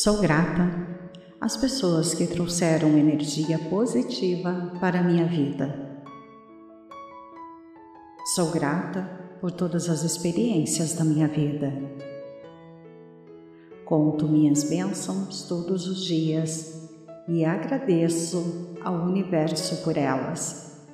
[0.00, 0.70] Sou grata
[1.40, 5.74] às pessoas que trouxeram energia positiva para a minha vida.
[8.32, 9.10] Sou grata
[9.40, 11.72] por todas as experiências da minha vida.
[13.84, 16.88] Conto minhas bênçãos todos os dias
[17.26, 20.86] e agradeço ao universo por elas.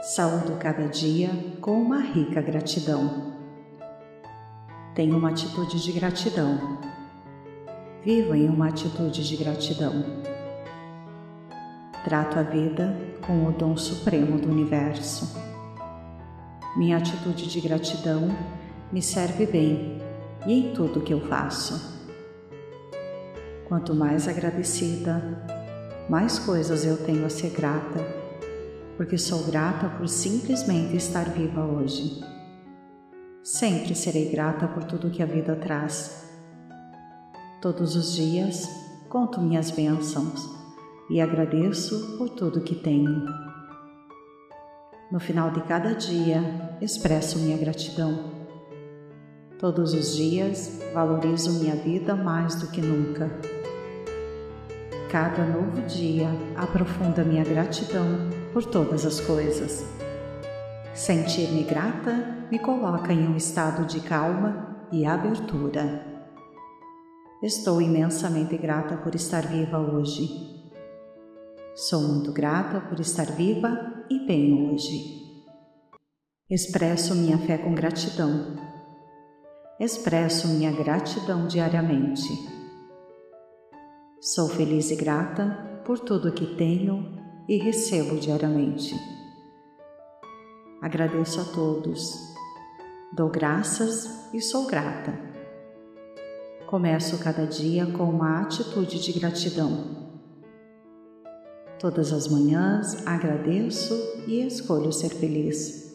[0.00, 3.34] Saúdo cada dia com uma rica gratidão.
[4.94, 6.92] Tenho uma atitude de gratidão
[8.04, 10.04] Vivo em uma atitude de gratidão.
[12.02, 15.40] Trato a vida com o dom supremo do universo.
[16.76, 18.28] Minha atitude de gratidão
[18.90, 19.98] me serve bem
[20.44, 21.96] e em tudo que eu faço.
[23.68, 25.22] Quanto mais agradecida,
[26.10, 28.04] mais coisas eu tenho a ser grata,
[28.96, 32.20] porque sou grata por simplesmente estar viva hoje.
[33.44, 36.31] Sempre serei grata por tudo que a vida traz
[37.62, 38.68] Todos os dias
[39.08, 40.50] conto minhas bênçãos
[41.08, 43.24] e agradeço por tudo que tenho.
[45.12, 46.42] No final de cada dia,
[46.80, 48.32] expresso minha gratidão.
[49.60, 53.30] Todos os dias, valorizo minha vida mais do que nunca.
[55.08, 59.86] Cada novo dia aprofunda minha gratidão por todas as coisas.
[60.94, 66.11] Sentir-me grata me coloca em um estado de calma e abertura.
[67.42, 70.28] Estou imensamente grata por estar viva hoje.
[71.74, 75.26] Sou muito grata por estar viva e bem hoje.
[76.48, 78.54] Expresso minha fé com gratidão.
[79.80, 82.28] Expresso minha gratidão diariamente.
[84.20, 87.18] Sou feliz e grata por tudo que tenho
[87.48, 88.94] e recebo diariamente.
[90.80, 92.14] Agradeço a todos.
[93.12, 95.31] Dou graças e sou grata
[96.72, 100.08] Começo cada dia com uma atitude de gratidão.
[101.78, 103.92] Todas as manhãs agradeço
[104.26, 105.94] e escolho ser feliz.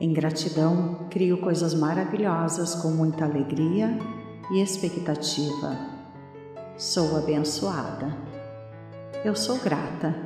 [0.00, 3.98] Em gratidão, crio coisas maravilhosas com muita alegria
[4.50, 5.76] e expectativa.
[6.78, 8.16] Sou abençoada.
[9.22, 10.16] Eu sou grata.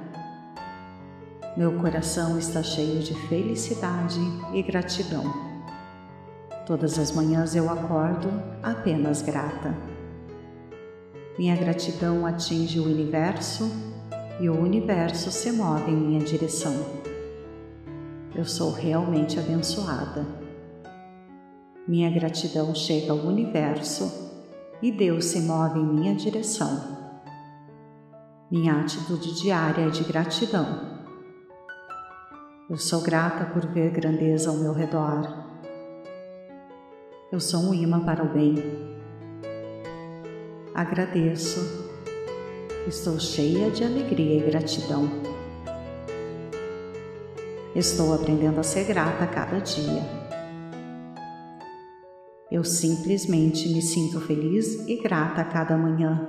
[1.56, 4.20] Meu coração está cheio de felicidade
[4.54, 5.51] e gratidão.
[6.64, 8.28] Todas as manhãs eu acordo
[8.62, 9.74] apenas grata.
[11.36, 13.68] Minha gratidão atinge o universo
[14.40, 16.72] e o universo se move em minha direção.
[18.32, 20.24] Eu sou realmente abençoada.
[21.86, 24.30] Minha gratidão chega ao universo
[24.80, 26.80] e Deus se move em minha direção.
[28.48, 30.92] Minha atitude diária é de gratidão.
[32.70, 35.41] Eu sou grata por ver grandeza ao meu redor
[37.32, 38.56] eu sou um imã para o bem.
[40.74, 41.60] Agradeço.
[42.86, 45.08] Estou cheia de alegria e gratidão.
[47.74, 50.02] Estou aprendendo a ser grata a cada dia.
[52.50, 56.28] Eu simplesmente me sinto feliz e grata a cada manhã.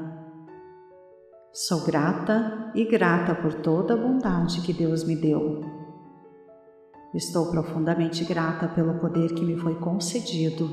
[1.51, 5.82] Sou grata e grata por toda a bondade que Deus me deu.
[7.13, 10.67] Estou profundamente grata pelo poder que me foi concedido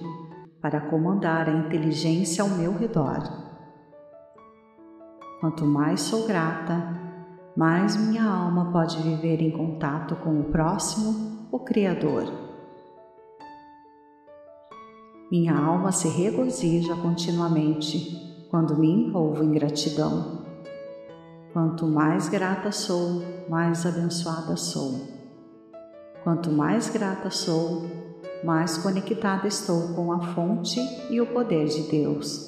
[0.60, 3.18] para comandar a inteligência ao meu redor.
[5.38, 6.98] Quanto mais sou grata,
[7.54, 12.24] mais minha alma pode viver em contato com o próximo, o Criador.
[15.30, 20.40] Minha alma se regozija continuamente quando me envolvo em gratidão.
[21.52, 25.19] Quanto mais grata sou, mais abençoada sou.
[26.22, 27.86] Quanto mais grata sou,
[28.44, 30.78] mais conectada estou com a fonte
[31.08, 32.46] e o poder de Deus.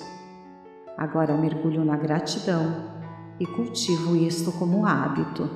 [0.95, 2.91] Agora mergulho na gratidão
[3.41, 5.49] e cultivo isto como hábito.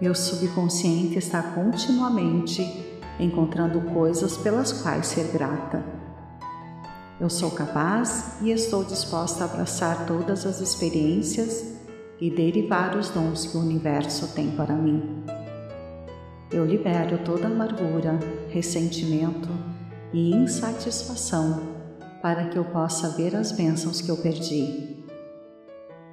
[0.00, 2.62] Meu subconsciente está continuamente
[3.18, 5.84] encontrando coisas pelas quais ser grata.
[7.20, 11.77] Eu sou capaz e estou disposta a abraçar todas as experiências
[12.20, 15.24] e derivar os dons que o universo tem para mim.
[16.50, 18.18] Eu libero toda amargura,
[18.48, 19.48] ressentimento
[20.12, 21.76] e insatisfação
[22.22, 25.04] para que eu possa ver as bênçãos que eu perdi.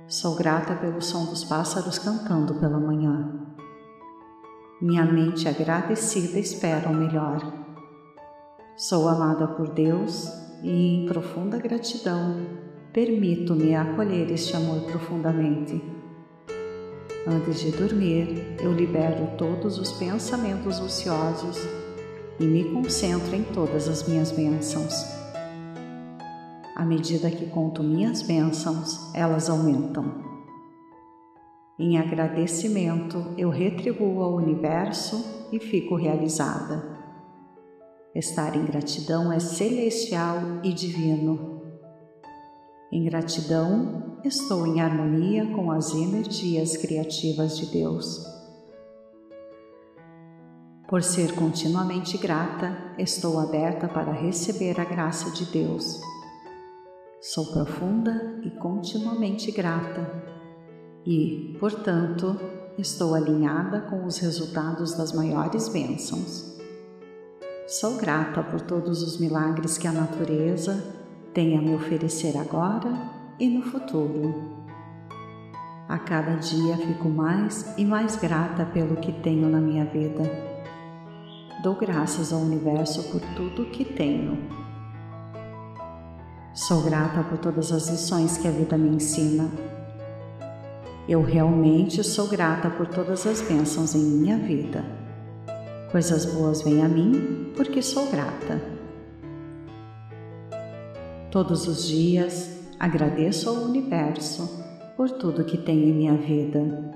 [0.07, 3.33] Sou grata pelo som dos pássaros cantando pela manhã.
[4.81, 7.39] Minha mente agradecida espera o melhor.
[8.75, 10.29] Sou amada por Deus
[10.61, 12.45] e, em profunda gratidão,
[12.91, 15.94] permito-me acolher este amor profundamente.
[17.27, 21.57] Antes de dormir, eu libero todos os pensamentos ociosos
[22.39, 24.93] e me concentro em todas as minhas bênçãos.
[26.75, 30.23] à medida que conto minhas bênçãos, elas aumentam.
[31.79, 36.83] Em agradecimento, eu retribuo ao universo e fico realizada.
[38.13, 41.61] Estar em gratidão é celestial e divino.
[42.91, 48.25] Em gratidão, estou em harmonia com as energias criativas de Deus.
[50.87, 56.01] Por ser continuamente grata, estou aberta para receber a graça de Deus.
[57.21, 60.11] Sou profunda e continuamente grata,
[61.05, 62.35] e, portanto,
[62.79, 66.57] estou alinhada com os resultados das maiores bênçãos.
[67.67, 70.83] Sou grata por todos os milagres que a natureza
[71.31, 74.33] tem a me oferecer agora e no futuro.
[75.87, 80.55] A cada dia fico mais e mais grata pelo que tenho na minha vida
[81.65, 84.37] Dou graças ao universo por tudo que tenho.
[86.53, 89.49] Sou grata por todas as lições que a vida me ensina.
[91.09, 94.85] Eu realmente sou grata por todas as bênçãos em minha vida.
[95.91, 98.61] Coisas boas vêm a mim porque sou grata.
[101.31, 104.63] Todos os dias agradeço ao universo
[104.95, 106.95] por tudo que tenho em minha vida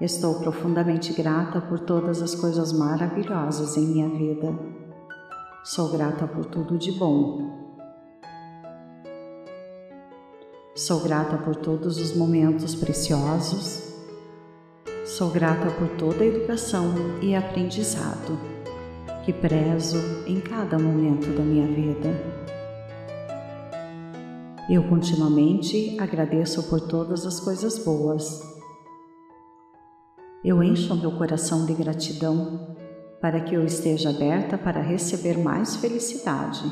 [0.00, 4.58] Estou profundamente grata por todas as coisas maravilhosas em minha vida.
[5.62, 7.50] Sou grata por tudo de bom.
[10.74, 13.92] Sou grata por todos os momentos preciosos.
[15.04, 18.40] Sou grata por toda a educação e aprendizado
[19.26, 22.49] que prezo em cada momento da minha vida.
[24.70, 28.50] Eu continuamente agradeço por todas as coisas boas
[30.42, 32.74] eu encho meu coração de gratidão
[33.20, 36.64] para que eu esteja aberta para receber mais felicidade.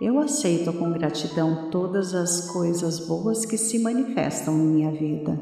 [0.00, 5.38] Eu aceito com gratidão todas as coisas boas que se manifestam em minha vida.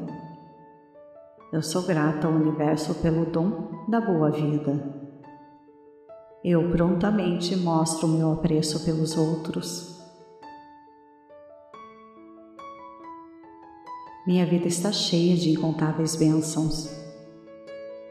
[1.53, 4.93] Eu sou grata ao universo pelo dom da boa vida.
[6.43, 9.98] Eu prontamente mostro meu apreço pelos outros.
[14.29, 16.87] Minha vida está cheia de incontáveis bênçãos.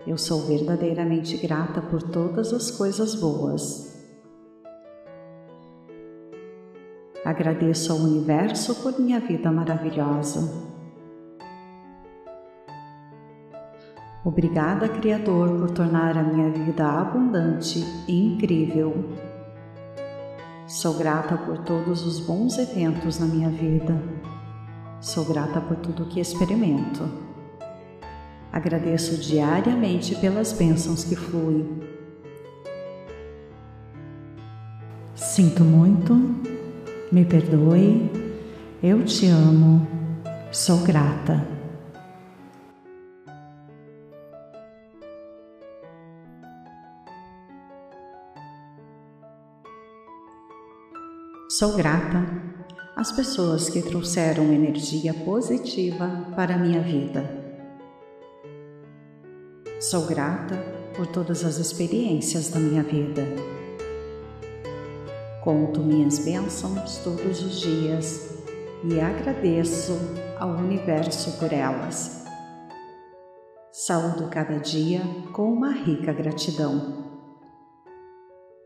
[0.04, 3.96] Eu sou verdadeiramente grata por todas as coisas boas.
[7.24, 10.40] Agradeço ao universo por minha vida maravilhosa.
[14.24, 17.78] Obrigada, Criador, por tornar a minha vida abundante
[18.08, 18.92] e incrível.
[20.66, 23.94] Sou grata por todos os bons eventos na minha vida.
[25.00, 27.08] Sou grata por tudo que experimento.
[28.52, 31.80] Agradeço diariamente pelas bênçãos que fluem.
[35.14, 36.14] Sinto muito,
[37.12, 38.10] me perdoe,
[38.82, 39.86] eu te amo,
[40.50, 41.46] sou grata.
[51.48, 52.47] Sou grata
[52.98, 57.30] as pessoas que trouxeram energia positiva para a minha vida.
[59.78, 60.56] Sou grata
[60.96, 63.24] por todas as experiências da minha vida.
[65.44, 68.36] Conto minhas bênçãos todos os dias
[68.82, 69.96] e agradeço
[70.36, 72.24] ao universo por elas.
[73.70, 75.02] Saúdo cada dia
[75.32, 77.04] com uma rica gratidão.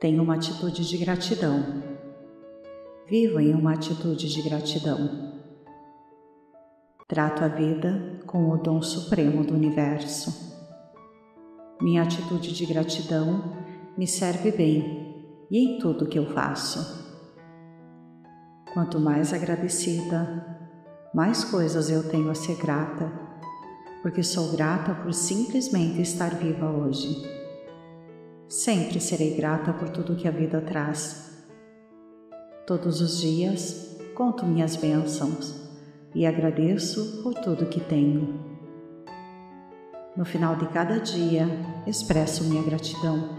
[0.00, 1.91] Tenho uma atitude de gratidão
[3.12, 5.34] Viva em uma atitude de gratidão.
[7.06, 10.56] Trato a vida com o dom supremo do universo.
[11.78, 13.54] Minha atitude de gratidão
[13.98, 17.04] me serve bem e em tudo que eu faço.
[18.72, 20.58] Quanto mais agradecida,
[21.12, 23.12] mais coisas eu tenho a ser grata,
[24.00, 27.14] porque sou grata por simplesmente estar viva hoje.
[28.48, 31.31] Sempre serei grata por tudo que a vida traz
[32.64, 35.52] Todos os dias conto minhas bênçãos
[36.14, 38.38] e agradeço por tudo que tenho.
[40.16, 41.48] No final de cada dia,
[41.88, 43.30] expresso minha gratidão.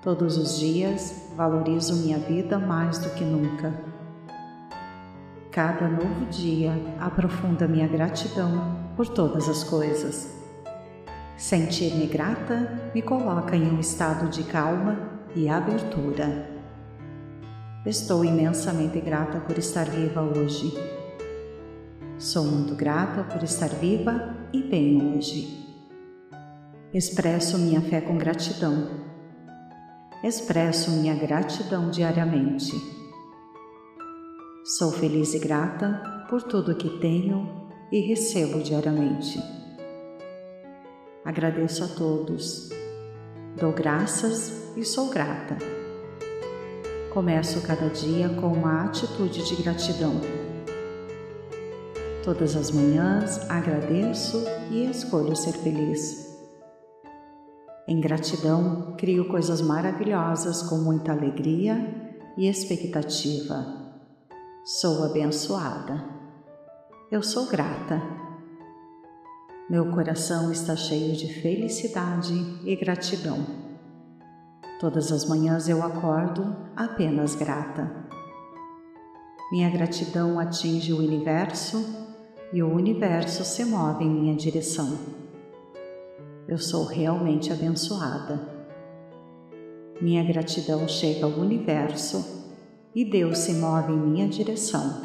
[0.00, 3.74] Todos os dias, valorizo minha vida mais do que nunca.
[5.50, 10.40] Cada novo dia aprofunda minha gratidão por todas as coisas.
[11.36, 14.98] Sentir-me grata me coloca em um estado de calma
[15.36, 16.59] e abertura.
[17.86, 20.70] Estou imensamente grata por estar viva hoje.
[22.18, 25.66] Sou muito grata por estar viva e bem hoje.
[26.92, 28.86] Expresso minha fé com gratidão.
[30.22, 32.72] Expresso minha gratidão diariamente.
[34.62, 39.42] Sou feliz e grata por tudo que tenho e recebo diariamente.
[41.24, 42.68] Agradeço a todos,
[43.58, 45.79] dou graças e sou grata.
[47.12, 50.12] Começo cada dia com uma atitude de gratidão.
[52.22, 54.40] Todas as manhãs agradeço
[54.70, 56.38] e escolho ser feliz.
[57.88, 63.66] Em gratidão, crio coisas maravilhosas com muita alegria e expectativa.
[64.64, 66.04] Sou abençoada.
[67.10, 68.00] Eu sou grata.
[69.68, 73.59] Meu coração está cheio de felicidade e gratidão.
[74.80, 78.08] Todas as manhãs eu acordo apenas grata.
[79.52, 81.84] Minha gratidão atinge o universo
[82.50, 84.96] e o universo se move em minha direção.
[86.48, 88.40] Eu sou realmente abençoada.
[90.00, 92.56] Minha gratidão chega ao universo
[92.94, 95.02] e Deus se move em minha direção.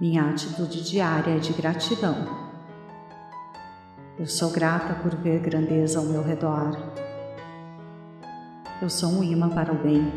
[0.00, 2.16] Minha atitude diária é de gratidão.
[4.18, 7.05] Eu sou grata por ver grandeza ao meu redor.
[8.80, 10.12] Eu sou um imã para o bem.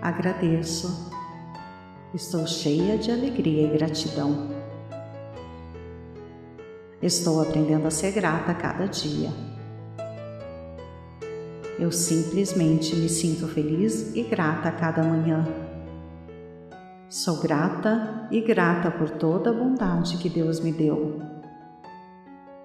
[0.00, 1.10] Agradeço.
[2.14, 4.50] Estou cheia de alegria e gratidão.
[7.02, 9.30] Estou aprendendo a ser grata a cada dia.
[11.76, 15.44] Eu simplesmente me sinto feliz e grata a cada manhã.
[17.08, 21.33] Sou grata e grata por toda a bondade que Deus me deu.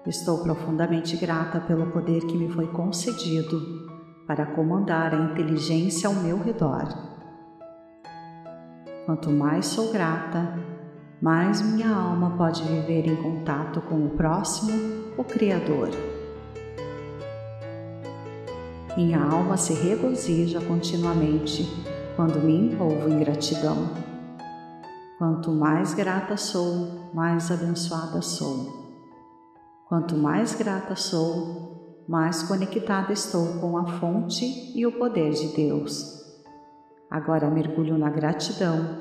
[0.06, 3.60] Estou profundamente grata pelo poder que me foi concedido
[4.26, 6.88] para comandar a inteligência ao meu redor.
[9.04, 10.58] Quanto mais sou grata,
[11.20, 14.72] mais minha alma pode viver em contato com o próximo,
[15.18, 15.90] o Criador.
[18.96, 21.68] Minha alma se regozija continuamente
[22.16, 23.90] quando me envolvo em gratidão.
[25.18, 28.79] Quanto mais grata sou, mais abençoada sou.
[29.90, 34.44] Quanto mais grata sou, mais conectada estou com a fonte
[34.78, 36.24] e o poder de Deus.
[37.10, 39.00] Agora mergulho na gratidão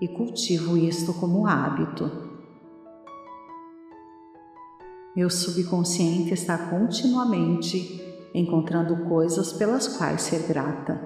[0.00, 2.08] e cultivo isto como hábito.
[5.16, 8.00] Meu subconsciente está continuamente
[8.32, 11.00] encontrando coisas pelas quais ser grata.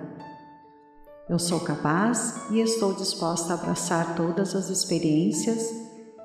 [1.27, 5.83] Eu sou capaz e estou disposta a abraçar todas as experiências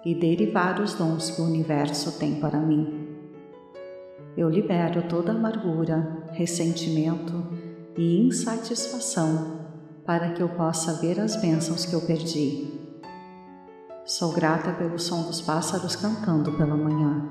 [0.07, 2.96] e derivar os dons que o universo tem para mim.
[4.37, 7.33] Eu libero toda amargura, ressentimento
[7.97, 9.61] e insatisfação
[10.05, 12.71] para que eu possa ver as bênçãos que eu perdi.
[14.05, 17.27] Sou grata pelo som dos pássaros cantando pela manhã.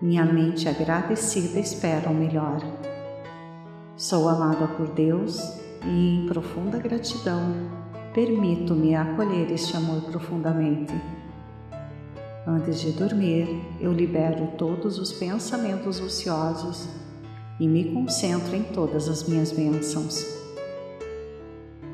[0.00, 2.62] Minha mente agradecida espera o melhor.
[3.96, 7.52] Sou amada por Deus e, em profunda gratidão,
[8.14, 11.19] permito-me acolher este amor profundamente.
[12.46, 16.88] Antes de dormir, eu libero todos os pensamentos ociosos
[17.60, 20.24] e me concentro em todas as minhas bênçãos.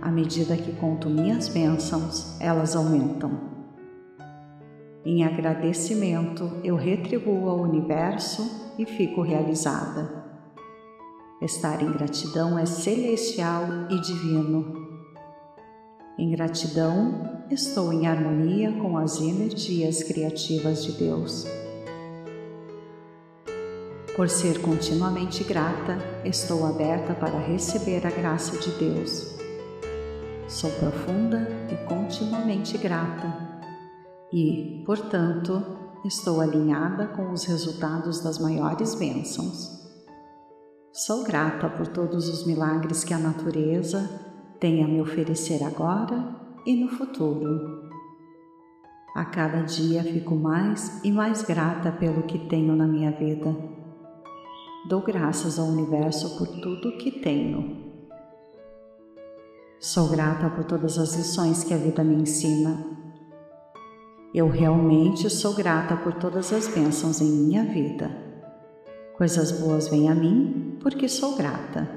[0.00, 3.57] À medida que conto minhas bênçãos, elas aumentam.
[5.05, 10.25] Em agradecimento, eu retribuo ao universo e fico realizada.
[11.43, 14.87] Estar em gratidão é celestial e divino.
[16.17, 21.47] Em gratidão, estou em harmonia com as energias criativas de Deus.
[24.15, 29.37] Por ser continuamente grata, estou aberta para receber a graça de Deus
[30.49, 33.61] Sou profunda e continuamente grata
[34.33, 35.61] e, portanto,
[36.05, 39.85] estou alinhada com os resultados das maiores bênçãos.
[40.93, 44.09] Sou grata por todos os milagres que a natureza
[44.61, 47.89] tem a me oferecer agora e no futuro.
[49.15, 53.57] A cada dia fico mais e mais grata pelo que tenho na minha vida.
[54.89, 57.87] Dou graças ao universo por tudo que tenho
[59.79, 62.83] Sou grata por todas as lições que a vida me ensina.
[64.35, 68.11] Eu realmente sou grata por todas as bênçãos em minha vida.
[69.17, 71.89] Coisas boas vêm a mim porque sou grata.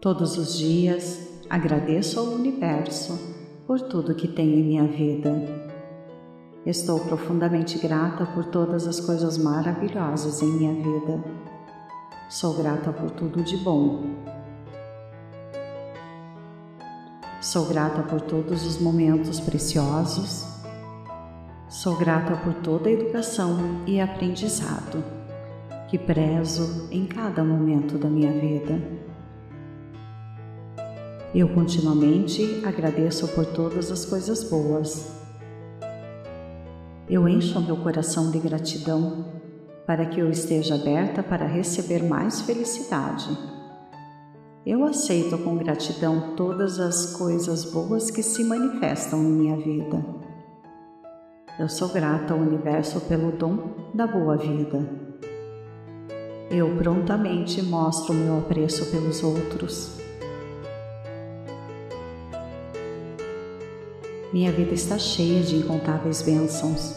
[0.00, 3.18] Todos os dias agradeço ao universo
[3.66, 5.34] por tudo que tem em minha vida.
[6.64, 11.22] Estou profundamente grata por todas as coisas maravilhosas em minha vida.
[12.30, 14.20] Sou grata por tudo de bom
[17.40, 20.46] Sou grata por todos os momentos preciosos.
[21.70, 25.02] Sou grata por toda a educação e aprendizado
[25.88, 29.09] que prezo em cada momento da minha vida.
[31.32, 35.12] Eu continuamente agradeço por todas as coisas boas.
[37.08, 39.26] Eu encho meu coração de gratidão
[39.86, 43.28] para que eu esteja aberta para receber mais felicidade.
[44.66, 50.04] Eu aceito com gratidão todas as coisas boas que se manifestam em minha vida.
[51.60, 54.84] Eu sou grata ao universo pelo dom da boa vida.
[56.50, 59.99] Eu prontamente mostro meu apreço pelos outros
[64.32, 66.94] Minha vida está cheia de incontáveis bênçãos.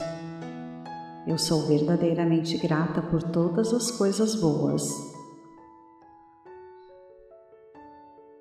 [1.26, 4.88] Eu sou verdadeiramente grata por todas as coisas boas.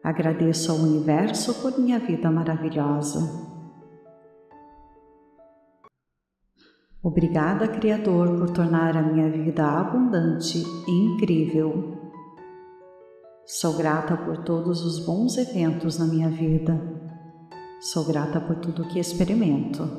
[0.04, 3.50] Agradeço ao universo por minha vida maravilhosa.
[7.02, 11.96] Obrigada, Criador, por tornar a minha vida abundante e incrível.
[13.46, 17.01] Sou grata por todos os bons eventos na minha vida.
[17.82, 19.90] Sou grata por tudo que experimento.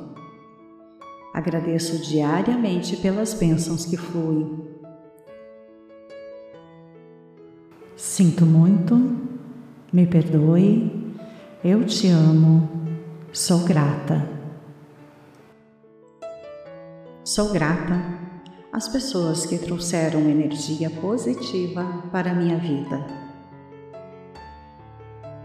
[1.34, 4.66] Agradeço diariamente pelas bênçãos que fluem.
[7.94, 8.96] Sinto muito,
[9.92, 11.14] me perdoe,
[11.62, 12.66] eu te amo,
[13.30, 14.30] sou grata.
[17.22, 18.00] Sou grata
[18.72, 23.06] às pessoas que trouxeram energia positiva para a minha vida.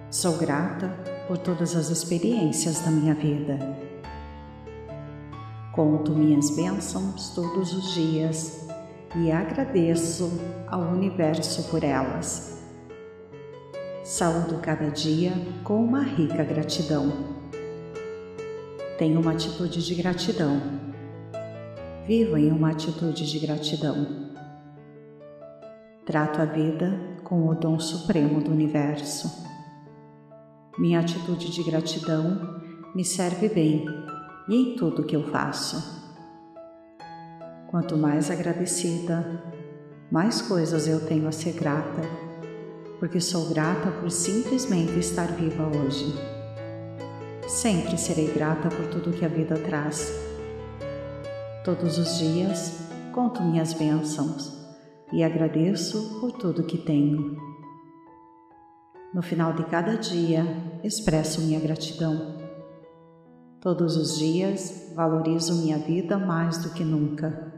[0.10, 3.60] Sou grata por todas as experiências da minha vida.
[5.72, 8.68] Conto minhas bênçãos todos os dias
[9.16, 10.28] e agradeço
[10.66, 12.64] ao universo por elas.
[14.04, 15.32] Saúdo cada dia
[15.64, 17.14] com uma rica gratidão.
[18.98, 20.60] Tenho uma atitude de gratidão.
[22.08, 24.32] Vivo em uma atitude de gratidão.
[26.08, 29.48] Trato a vida com o dom supremo do universo.
[30.80, 32.62] Minha atitude de gratidão
[32.96, 33.86] me serve bem
[34.48, 36.00] e em tudo que eu faço.
[37.68, 39.44] Quanto mais agradecida,
[40.10, 42.02] mais coisas eu tenho a ser grata,
[42.98, 46.16] porque sou grata por simplesmente estar viva hoje.
[47.46, 50.10] Sempre serei grata por tudo que a vida traz.
[51.66, 54.58] Todos os dias conto minhas bênçãos
[55.12, 57.49] e agradeço por tudo que tenho.
[59.12, 60.46] No final de cada dia,
[60.84, 62.38] expresso minha gratidão.
[63.60, 67.52] Todos os dias, valorizo minha vida mais do que nunca.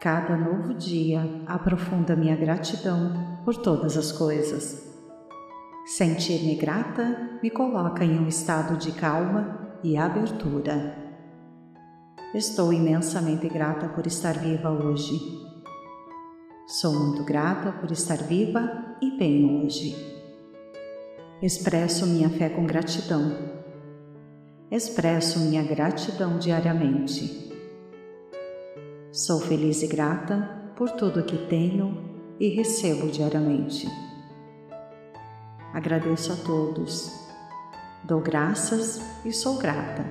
[0.00, 4.86] Cada novo dia aprofunda minha gratidão por todas as coisas.
[5.84, 10.94] Sentir-me grata me coloca em um estado de calma e abertura.
[12.32, 15.47] Estou imensamente grata por estar viva hoje.
[16.70, 19.96] Sou muito grata por estar viva e bem hoje.
[21.40, 23.34] Expresso minha fé com gratidão.
[24.70, 27.50] Expresso minha gratidão diariamente.
[29.10, 32.04] Sou feliz e grata por tudo que tenho
[32.38, 33.88] e recebo diariamente.
[35.72, 37.30] Agradeço a todos.
[38.04, 40.04] Dou graças e sou grata.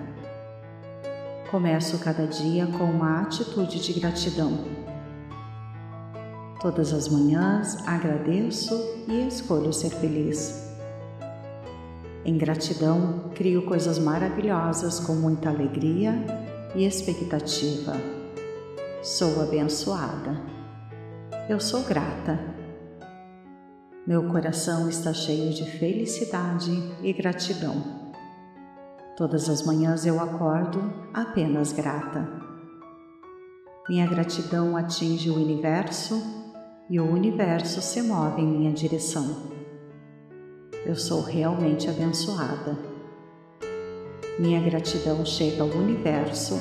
[1.52, 4.87] Começo cada dia com uma atitude de gratidão
[6.60, 8.74] Todas as manhãs agradeço
[9.08, 10.68] e escolho ser feliz.
[12.26, 16.14] Em gratidão, crio coisas maravilhosas com muita alegria
[16.76, 17.94] e expectativa.
[19.04, 20.42] Sou abençoada.
[21.48, 22.40] Eu sou grata.
[24.08, 26.72] Meu coração está cheio de felicidade
[27.04, 27.84] e gratidão.
[29.16, 32.28] Todas as manhãs eu acordo apenas grata.
[33.88, 36.47] Minha gratidão atinge o universo
[36.90, 39.58] e o universo se move em minha direção.
[40.86, 42.78] Eu sou realmente abençoada.
[44.40, 46.56] Minha gratidão chega ao universo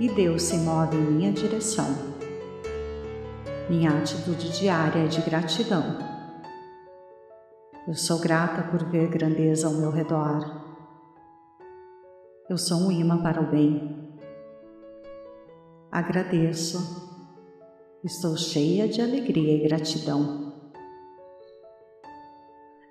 [0.00, 1.86] e Deus se move em minha direção.
[3.70, 5.98] Minha atitude diária é de gratidão.
[7.86, 10.62] Eu sou grata por ver grandeza ao meu redor.
[12.50, 14.18] Eu sou um imã para o bem.
[15.92, 17.03] Agradeço
[18.04, 20.52] Estou cheia de alegria e gratidão.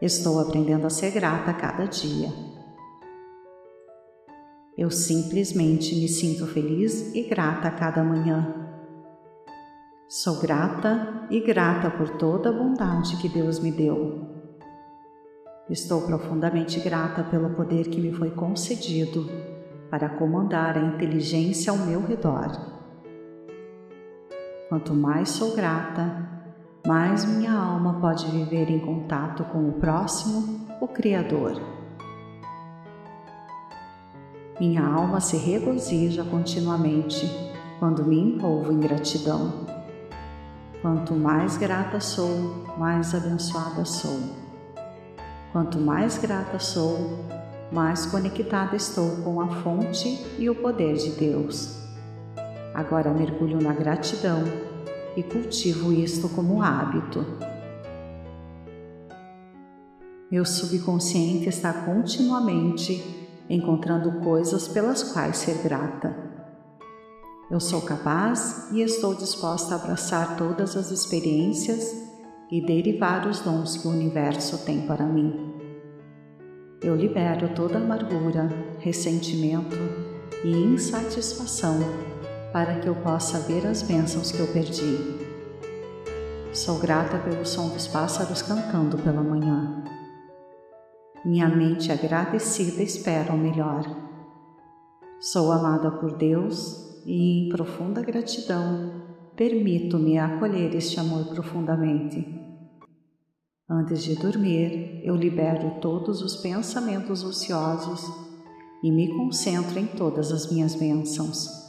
[0.02, 2.30] Estou aprendendo a ser grata a cada dia.
[4.76, 8.56] Eu simplesmente me sinto feliz e grata a cada manhã.
[10.10, 14.20] Sou grata e grata por toda a bondade que Deus me deu.
[15.70, 19.30] Estou profundamente grata pelo poder que me foi concedido
[19.92, 22.73] para comandar a inteligência ao meu redor.
[24.74, 26.28] Quanto mais sou grata,
[26.88, 31.62] mais minha alma pode viver em contato com o próximo, o Criador.
[34.60, 37.30] Minha alma se regozija continuamente
[37.78, 39.68] quando me envolvo em gratidão.
[40.82, 44.22] Quanto mais grata sou, mais abençoada sou.
[45.52, 47.28] Quanto mais grata sou,
[47.72, 50.08] mais conectada estou com a fonte
[50.40, 51.83] e o poder de Deus.
[52.74, 54.44] Agora mergulho na gratidão
[55.16, 57.24] e cultivo isto como hábito.
[60.32, 63.04] Meu subconsciente está continuamente
[63.48, 66.16] encontrando coisas pelas quais ser grata.
[67.52, 71.94] Eu sou capaz e estou disposta a abraçar todas as experiências
[72.52, 75.54] e derivar os dons que o universo tem para mim.
[76.82, 79.78] Eu libero toda amargura, ressentimento
[80.44, 82.13] e insatisfação
[82.54, 84.96] para que eu possa ver as bênçãos que eu perdi.
[86.54, 89.84] Sou grata pelo som dos pássaros cantando pela manhã.
[91.26, 93.84] Minha mente agradecida espera o melhor.
[95.20, 99.02] Sou amada por Deus e, em profunda gratidão,
[99.36, 102.40] permito-me acolher este amor profundamente.
[103.68, 108.04] Antes de dormir, eu libero todos os pensamentos ociosos
[108.84, 111.63] e me concentro em todas as minhas bênçãos.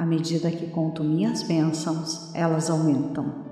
[0.00, 3.44] À medida que conto minhas bênçãos, elas aumentam.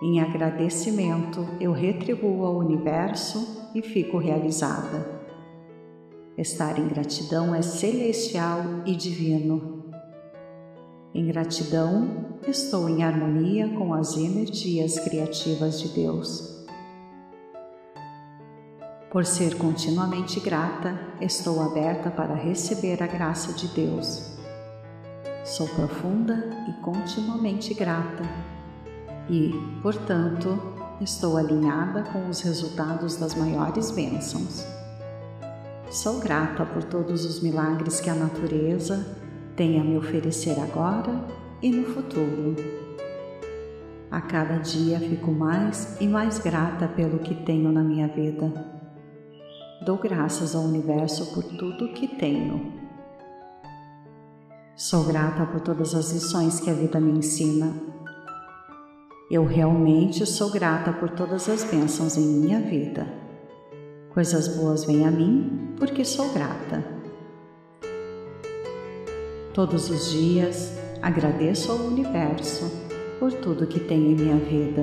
[0.00, 5.04] Em agradecimento, eu retribuo ao universo e fico realizada.
[6.38, 9.92] Estar em gratidão é celestial e divino.
[11.12, 16.64] Em gratidão, estou em harmonia com as energias criativas de Deus.
[19.10, 24.40] Por ser continuamente grata, estou aberta para receber a graça de Deus.
[25.44, 28.22] Sou profunda e continuamente grata
[29.28, 29.50] e,
[29.82, 30.56] portanto,
[31.00, 34.64] estou alinhada com os resultados das maiores bênçãos.
[35.90, 39.04] Sou grata por todos os milagres que a natureza
[39.56, 41.12] tem a me oferecer agora
[41.60, 42.54] e no futuro.
[44.12, 48.52] A cada dia fico mais e mais grata pelo que tenho na minha vida.
[49.84, 52.91] Dou graças ao universo por tudo que tenho.
[54.76, 57.92] Sou grata por todas as lições que a vida me ensina
[59.32, 63.06] eu realmente sou grata por todas as bênçãos em minha vida.
[64.12, 66.84] Coisas boas vêm a mim porque sou grata.
[69.54, 72.70] Todos os dias agradeço ao universo
[73.18, 74.82] por tudo que tem em minha vida.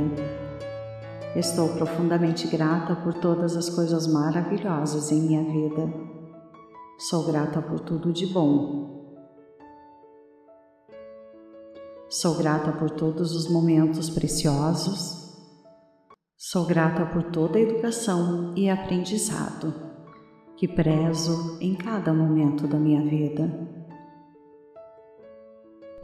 [1.36, 5.94] Estou profundamente grata por todas as coisas maravilhosas em minha vida.
[6.98, 8.99] Sou grata por tudo de bom
[12.12, 15.32] Sou grata por todos os momentos preciosos.
[16.36, 19.72] Sou grata por toda a educação e aprendizado
[20.58, 23.48] que prezo em cada momento da minha vida.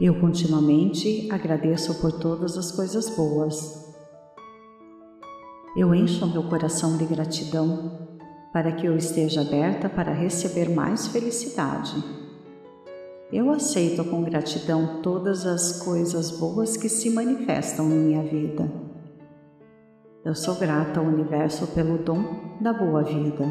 [0.00, 3.92] Eu continuamente agradeço por todas as coisas boas.
[5.76, 8.20] Eu encho meu coração de gratidão
[8.52, 12.25] para que eu esteja aberta para receber mais felicidade
[13.32, 18.70] eu aceito com gratidão todas as coisas boas que se manifestam em minha vida.
[20.24, 22.22] Eu sou grata ao universo pelo dom
[22.60, 23.44] da boa vida.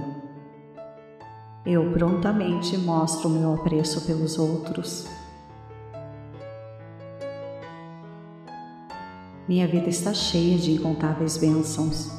[1.66, 5.08] Eu prontamente mostro meu apreço pelos outros.
[9.48, 12.10] Minha vida está cheia de incontáveis bênçãos.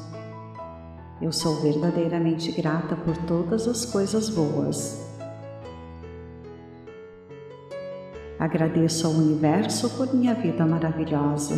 [1.19, 5.06] Eu sou verdadeiramente grata por todas as coisas boas
[8.39, 11.55] Agradeço ao universo por minha vida maravilhosa.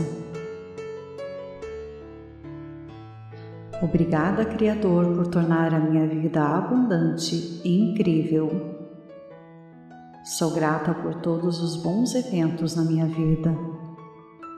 [3.81, 8.49] Obrigada, Criador, por tornar a minha vida abundante e incrível.
[10.23, 13.53] Sou grata por todos os bons eventos na minha vida.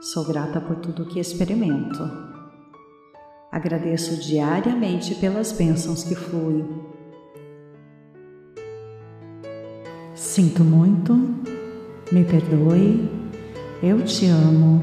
[0.00, 2.02] Sou grata por tudo que experimento.
[3.50, 6.68] Agradeço diariamente pelas bênçãos que fluem.
[10.14, 11.14] Sinto muito
[12.10, 13.08] me perdoe,
[13.82, 14.80] eu te amo,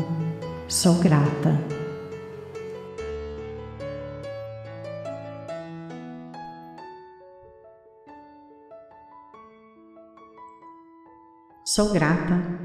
[0.68, 1.80] sou grata.
[11.66, 12.60] Sou grata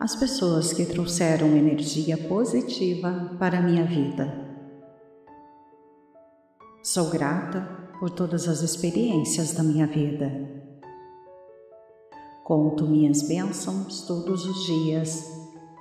[0.00, 4.46] às pessoas que trouxeram energia positiva para a minha vida.
[6.82, 7.60] Sou grata
[8.00, 10.65] por todas as experiências da minha vida.
[12.46, 15.36] Conto minhas bênçãos todos os dias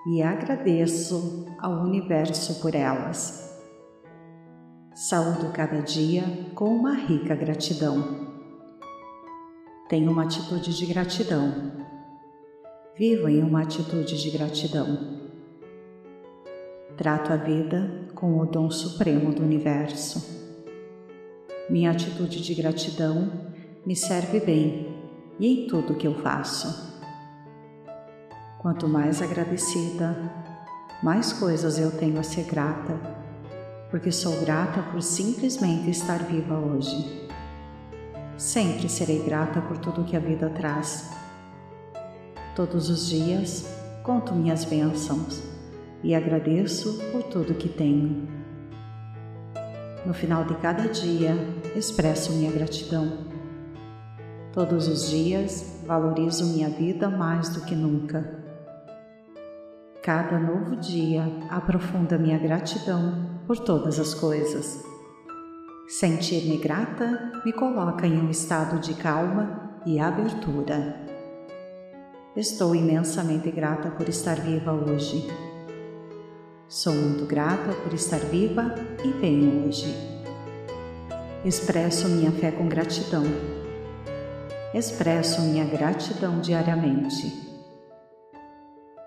[0.07, 3.55] e agradeço ao universo por elas.
[4.95, 6.23] Saúdo cada dia
[6.55, 8.03] com uma rica gratidão.
[9.87, 11.71] Tenho uma atitude de gratidão.
[12.97, 15.19] Vivo em uma atitude de gratidão.
[16.97, 20.43] Trato a vida com o dom supremo do universo.
[21.69, 23.31] Minha atitude de gratidão
[23.85, 24.94] me serve bem
[25.39, 26.93] e em tudo que eu faço.
[28.59, 30.17] Quanto mais agradecida,
[31.03, 33.15] mais coisas eu tenho a ser grata
[33.95, 37.29] porque sou grata por simplesmente estar viva hoje.
[38.37, 41.09] Sempre serei grata por tudo que a vida traz.
[42.55, 43.65] Todos os dias
[44.03, 45.41] conto minhas bênçãos
[46.03, 48.27] e agradeço por tudo que tenho.
[50.05, 51.33] No final de cada dia,
[51.75, 53.34] expresso minha gratidão.
[54.55, 58.41] Todos os dias, valorizo minha vida mais do que nunca.
[60.01, 64.81] Cada novo dia aprofunda minha gratidão por todas as coisas.
[65.89, 71.01] Sentir-me grata me coloca em um estado de calma e abertura.
[72.33, 75.27] Estou imensamente grata por estar viva hoje.
[76.69, 79.93] Sou muito grata por estar viva e bem hoje.
[81.43, 83.54] Expresso minha fé com gratidão.
[84.75, 87.31] Expresso minha gratidão diariamente.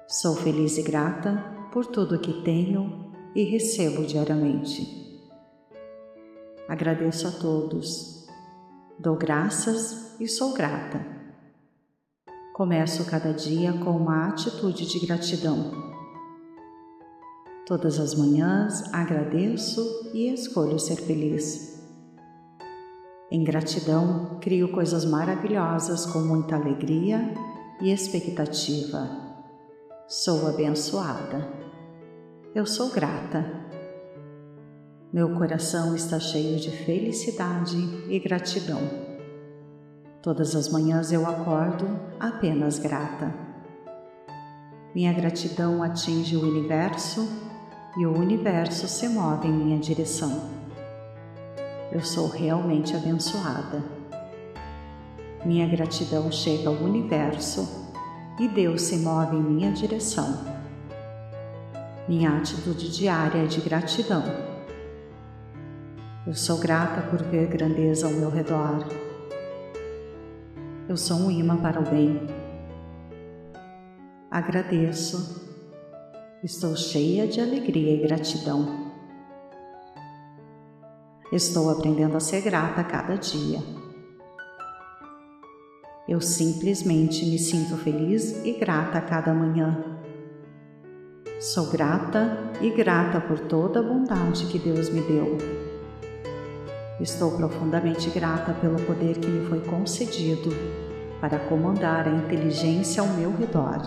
[0.09, 5.31] Sou feliz e grata por tudo que tenho e recebo diariamente.
[6.66, 8.26] Agradeço a todos,
[8.98, 11.04] dou graças e sou grata.
[12.54, 15.70] Começo cada dia com uma atitude de gratidão.
[17.66, 21.78] Todas as manhãs agradeço e escolho ser feliz.
[23.31, 27.35] Em gratidão, crio coisas maravilhosas com muita alegria
[27.79, 29.07] e expectativa.
[30.07, 31.47] Sou abençoada.
[32.55, 33.45] Eu sou grata.
[35.12, 37.77] Meu coração está cheio de felicidade
[38.09, 38.81] e gratidão.
[40.23, 41.87] Todas as manhãs eu acordo
[42.19, 43.35] apenas grata.
[44.95, 47.29] Minha gratidão atinge o universo
[47.99, 50.58] e o universo se move em minha direção.
[51.90, 53.83] Eu sou realmente abençoada.
[55.44, 57.87] Minha gratidão chega ao universo
[58.38, 60.59] e Deus se move em minha direção
[62.09, 64.24] minha atitude diária é de gratidão.
[66.27, 68.88] Eu sou grata por ver grandeza ao meu redor.
[70.88, 72.18] Eu sou um imã para o bem.
[74.31, 75.46] Agradeço.
[76.42, 78.88] Estou cheia de alegria e gratidão.
[81.31, 83.62] Estou aprendendo a ser grata a cada dia.
[86.09, 89.85] Eu simplesmente me sinto feliz e grata a cada manhã.
[91.38, 95.37] Sou grata e grata por toda a bondade que Deus me deu.
[96.99, 100.49] Estou profundamente grata pelo poder que me foi concedido
[101.21, 103.83] para comandar a inteligência ao meu redor.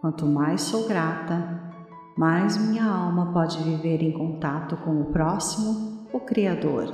[0.00, 1.69] Quanto mais sou grata,
[2.16, 6.92] mais minha alma pode viver em contato com o próximo, o Criador.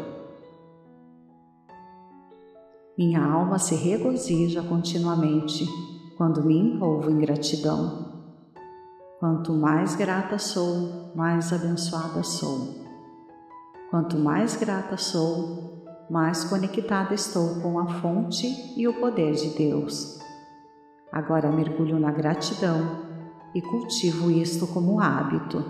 [2.96, 5.66] Minha alma se regozija continuamente
[6.16, 8.06] quando me envolvo em gratidão.
[9.18, 12.74] Quanto mais grata sou, mais abençoada sou.
[13.90, 20.18] Quanto mais grata sou, mais conectada estou com a fonte e o poder de Deus.
[21.10, 23.05] Agora mergulho na gratidão
[23.56, 25.64] e cultivo isto como hábito.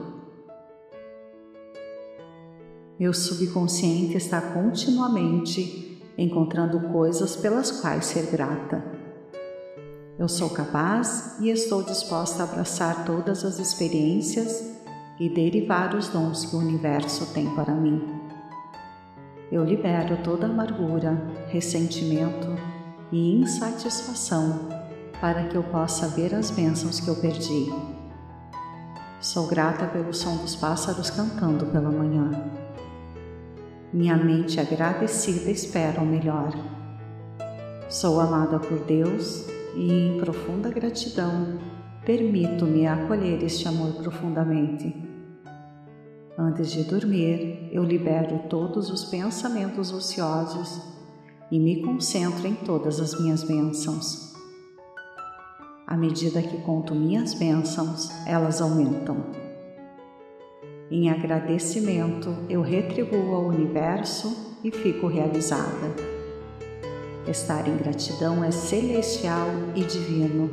[2.98, 8.96] Meu subconsciente está continuamente encontrando coisas pelas quais ser grata
[10.18, 14.74] eu sou capaz e estou disposta a abraçar todas as experiências
[15.20, 18.02] e derivar os dons que o universo tem para mim.
[19.52, 22.48] Eu libero toda amargura, ressentimento
[23.12, 24.75] e insatisfação
[25.20, 27.72] para que eu possa ver as bênçãos que eu perdi.
[29.20, 32.30] Sou grata pelo som dos pássaros cantando pela manhã.
[33.92, 36.52] Minha mente agradecida espera o melhor.
[37.88, 41.58] Sou amada por Deus e em profunda gratidão
[42.04, 44.94] permito-me acolher este amor profundamente.
[46.38, 50.80] Antes de dormir, eu libero todos os pensamentos ociosos
[51.50, 54.25] e me concentro em todas as minhas bênçãos.
[55.86, 59.24] À medida que conto minhas bênçãos, elas aumentam.
[60.90, 65.94] Em agradecimento, eu retribuo ao universo e fico realizada.
[67.28, 69.46] Estar em gratidão é celestial
[69.76, 70.50] e divino.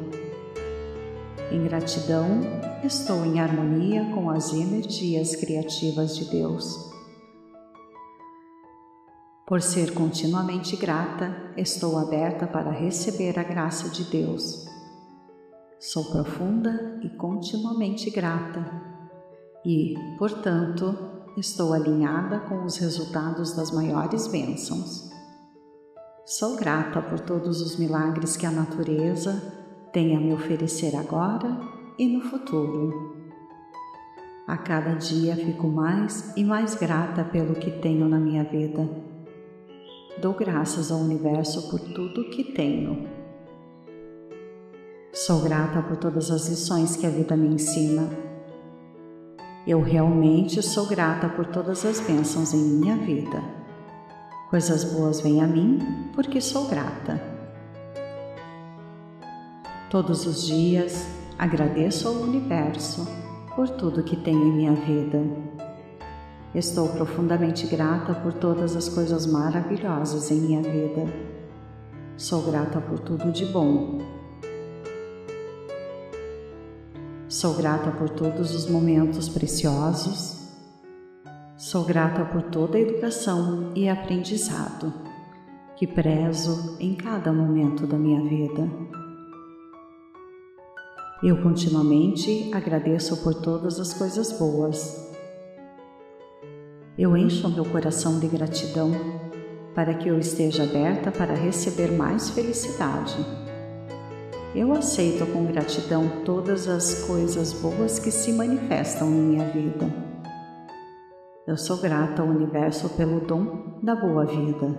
[1.51, 2.41] Em gratidão,
[2.83, 6.91] estou em harmonia com as energias criativas de Deus.
[9.47, 14.72] Por ser continuamente grata, estou aberta para receber a graça de Deus.
[15.85, 18.65] Sou profunda e continuamente grata,
[19.65, 20.97] e, portanto,
[21.35, 25.09] estou alinhada com os resultados das maiores bênçãos.
[26.25, 29.43] Sou grata por todos os milagres que a natureza
[29.91, 31.59] tem a me oferecer agora
[31.99, 33.17] e no futuro.
[34.47, 38.89] A cada dia fico mais e mais grata pelo que tenho na minha vida.
[40.21, 43.22] Dou graças ao universo por tudo que tenho.
[45.15, 48.09] Sou grata por todas as lições que a vida me ensina.
[49.67, 53.39] Eu realmente sou grata por todas as bênçãos em minha vida.
[54.49, 55.77] Coisas boas vêm a mim
[56.15, 57.21] porque sou grata.
[59.87, 61.05] Todos os dias
[61.37, 63.07] agradeço ao universo
[63.55, 65.21] por tudo que tenho em minha vida.
[66.55, 71.05] Estou profundamente grata por todas as coisas maravilhosas em minha vida.
[72.17, 74.12] Sou grata por tudo de bom.
[77.33, 80.37] Sou grata por todos os momentos preciosos.
[81.57, 84.93] Sou grata por toda a educação e aprendizado
[85.75, 88.69] que prezo em cada momento da minha vida.
[91.23, 95.11] Eu continuamente agradeço por todas as coisas boas
[96.95, 98.91] eu encho meu coração de gratidão
[99.73, 103.42] para que eu esteja aberta para receber mais felicidade.
[104.55, 109.85] Eu aceito com gratidão todas as coisas boas que se manifestam em minha vida.
[111.47, 114.77] Eu sou grata ao universo pelo dom da boa vida.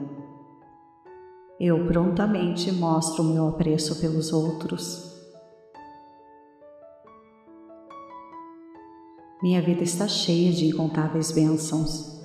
[1.59, 5.15] Eu prontamente mostro meu apreço pelos outros
[9.45, 12.19] Minha vida está cheia de incontáveis bênçãos.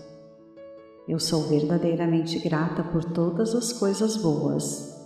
[1.05, 4.98] Eu sou verdadeiramente grata por todas as coisas boas.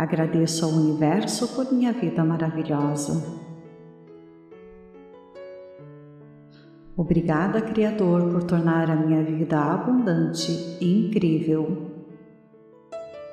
[0.00, 3.22] Agradeço ao universo por minha vida maravilhosa.
[6.96, 11.90] Obrigada, Criador, por tornar a minha vida abundante e incrível.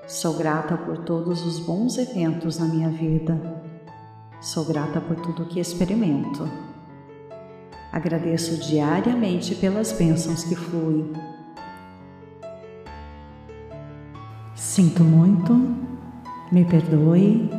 [0.06, 3.58] Sou grata por todos os bons eventos na minha vida
[4.40, 6.48] Sou grata por tudo que experimento.
[7.92, 11.12] Agradeço diariamente pelas bênçãos que fluem.
[14.54, 15.76] Sinto muito,
[16.52, 17.50] me perdoe,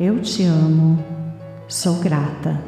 [0.00, 0.98] eu te amo,
[1.68, 2.58] sou grata.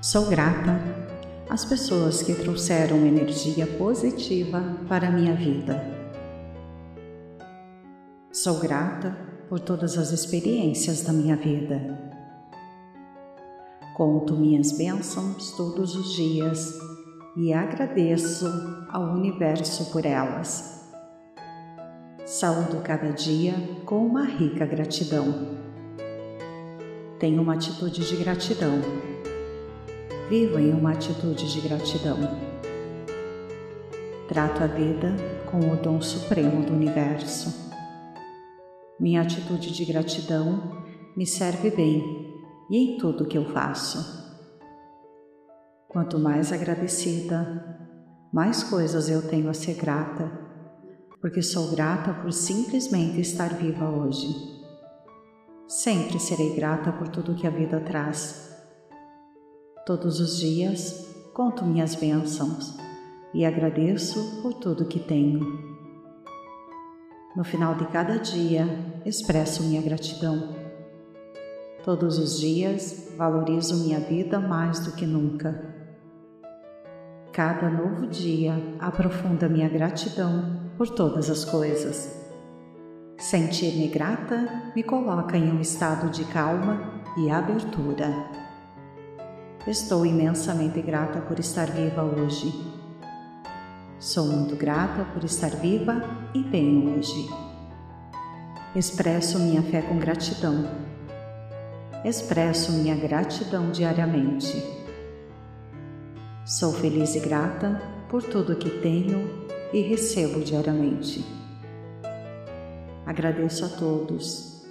[0.00, 0.80] Sou grata
[1.48, 5.80] às pessoas que trouxeram energia positiva para a minha vida.
[8.32, 9.16] Sou grata
[9.48, 12.10] por todas as experiências da minha vida.
[13.94, 16.74] Conto minhas bênçãos todos os dias
[17.36, 18.46] e agradeço
[18.90, 20.81] ao universo por elas.
[22.40, 25.58] Saúdo cada dia com uma rica gratidão.
[27.18, 28.80] Tenho uma atitude de gratidão.
[30.30, 32.16] Vivo em uma atitude de gratidão.
[34.28, 35.14] Trato a vida
[35.50, 37.70] com o dom supremo do universo
[39.02, 40.80] minha atitude de gratidão
[41.16, 42.32] me serve bem
[42.70, 44.22] e em tudo que eu faço.
[45.88, 47.90] Quanto mais agradecida,
[48.32, 50.41] mais coisas eu tenho a ser grata,
[51.22, 54.26] porque sou grata por simplesmente estar viva hoje.
[55.68, 58.52] Sempre serei grata por tudo que a vida traz.
[59.86, 62.76] Todos os dias conto minhas bênçãos
[63.32, 65.40] e agradeço por tudo que tenho.
[67.36, 68.66] No final de cada dia,
[69.06, 70.56] expresso minha gratidão.
[71.84, 75.72] Todos os dias, valorizo minha vida mais do que nunca.
[77.32, 82.10] Cada novo dia aprofunda minha gratidão por todas as coisas.
[83.16, 88.12] Sentir-me grata me coloca em um estado de calma e abertura.
[89.64, 92.52] Estou imensamente grata por estar viva hoje
[94.00, 96.02] Sou muito grata por estar viva
[96.34, 97.30] e bem hoje.
[98.74, 100.68] Expresso minha fé com gratidão.
[102.04, 104.60] Expresso minha gratidão diariamente.
[106.44, 109.41] Sou feliz e grata por tudo que tenho
[109.72, 111.24] e recebo diariamente.
[113.06, 114.62] Agradeço a todos.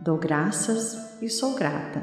[0.00, 2.02] Dou graças e sou grata.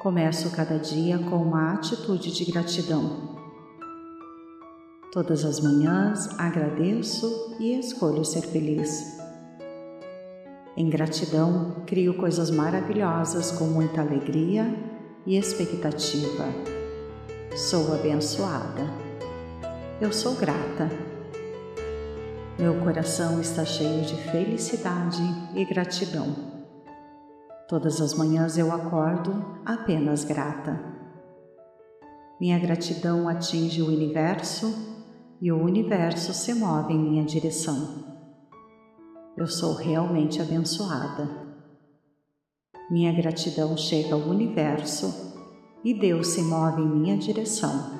[0.00, 3.30] Começo cada dia com uma atitude de gratidão
[5.12, 9.18] Todas as manhãs agradeço e escolho ser feliz.
[10.76, 14.72] Em gratidão, crio coisas maravilhosas com muita alegria
[15.26, 16.44] e expectativa.
[17.56, 19.09] Sou abençoada.
[20.00, 20.88] Eu sou grata.
[22.58, 25.20] Meu coração está cheio de felicidade
[25.54, 26.34] e gratidão.
[27.68, 30.80] Todas as manhãs eu acordo apenas grata.
[32.40, 34.74] Minha gratidão atinge o universo
[35.38, 38.02] e o universo se move em minha direção.
[39.36, 41.28] Eu sou realmente abençoada.
[42.90, 45.36] Minha gratidão chega ao universo
[45.84, 47.99] e Deus se move em minha direção.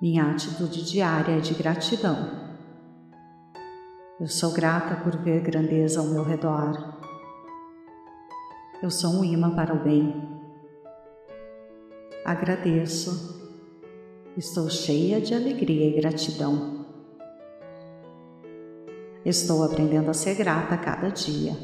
[0.00, 2.30] Minha atitude diária é de gratidão.
[4.20, 7.00] Eu sou grata por ver grandeza ao meu redor.
[8.80, 10.14] Eu sou um imã para o bem.
[12.24, 13.42] Agradeço.
[14.36, 16.86] Estou cheia de alegria e gratidão.
[19.24, 21.56] Estou aprendendo a ser grata a cada dia.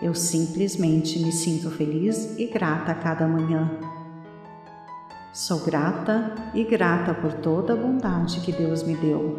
[0.00, 3.97] Eu simplesmente me sinto feliz e grata a cada manhã.
[5.38, 9.38] Sou grata e grata por toda a bondade que Deus me deu.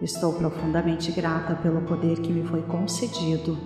[0.00, 3.58] Estou profundamente grata pelo poder que me foi concedido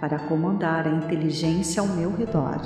[0.00, 2.58] para comandar a inteligência ao meu redor.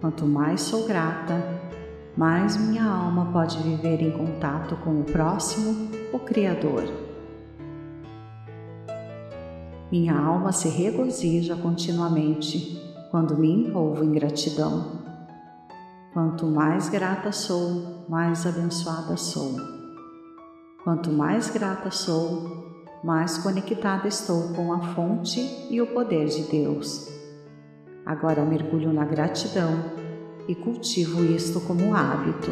[0.00, 1.40] Quanto mais sou grata,
[2.16, 6.92] mais minha alma pode viver em contato com o próximo, o Criador.
[9.92, 12.82] Minha alma se regozija continuamente
[13.12, 14.95] quando me envolvo em gratidão.
[16.16, 19.54] Quanto mais grata sou, mais abençoada sou.
[20.82, 22.72] Quanto mais grata sou,
[23.04, 25.38] mais conectada estou com a fonte
[25.68, 27.06] e o poder de Deus.
[28.06, 29.72] Agora mergulho na gratidão
[30.48, 32.50] e cultivo isto como hábito.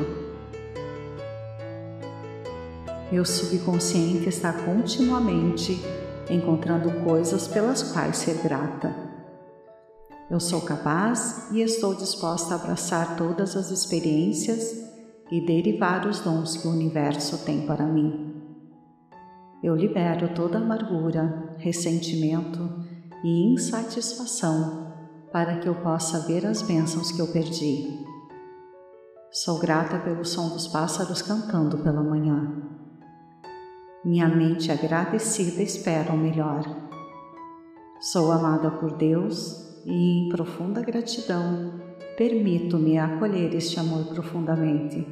[3.11, 5.83] Meu subconsciente está continuamente
[6.29, 9.14] encontrando coisas pelas quais ser grata.
[10.31, 14.83] Eu sou capaz e estou disposta a abraçar todas as experiências
[15.31, 18.43] e derivar os dons que o universo tem para mim.
[19.63, 22.71] Eu libero toda amargura, ressentimento
[23.23, 24.93] e insatisfação
[25.31, 28.07] para que eu possa ver as bênçãos que eu perdi.
[29.31, 32.63] Sou grata pelo som dos pássaros cantando pela manhã.
[34.03, 36.65] Minha mente agradecida espera o melhor.
[38.01, 41.81] Sou amada por Deus e, em profunda gratidão,
[42.17, 45.07] permito-me acolher este amor profundamente.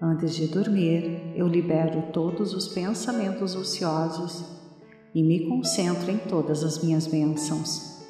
[0.00, 4.44] Antes de dormir, eu libero todos os pensamentos ociosos
[5.14, 8.04] e me concentro em todas as minhas bênçãos.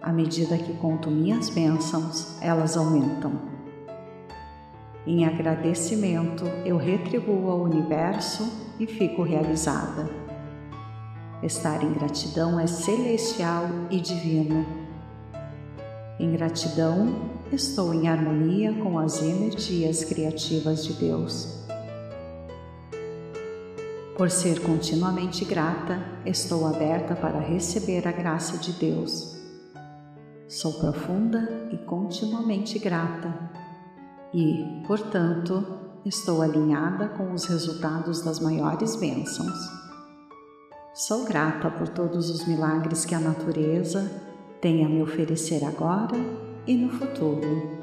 [0.00, 3.32] À medida que conto minhas bênçãos, elas aumentam.
[5.06, 10.27] Em agradecimento, eu retribuo ao universo e fico realizada.
[11.42, 14.66] Estar em gratidão é celestial e divino.
[16.18, 21.64] Em gratidão, estou em harmonia com as energias criativas de Deus.
[24.16, 29.38] Por ser continuamente grata, estou aberta para receber a graça de Deus
[30.48, 33.50] Sou profunda e continuamente grata
[34.32, 35.62] e, portanto,
[36.06, 39.77] estou alinhada com os resultados das maiores bênçãos.
[40.98, 44.10] Sou grata por todos os milagres que a natureza
[44.60, 46.16] tem a me oferecer agora
[46.66, 47.78] e no futuro.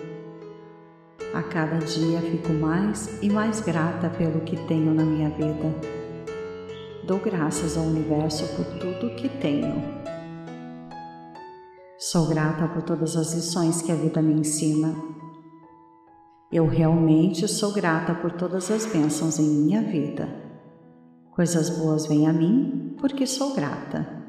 [1.33, 5.73] A cada dia fico mais e mais grata pelo que tenho na minha vida.
[7.07, 9.81] Dou graças ao universo por tudo que tenho
[11.97, 14.93] Sou grata por todas as lições que a vida me ensina.
[16.51, 20.27] Eu realmente sou grata por todas as bênçãos em minha vida.
[21.31, 24.25] Coisas boas vêm a mim porque sou grata.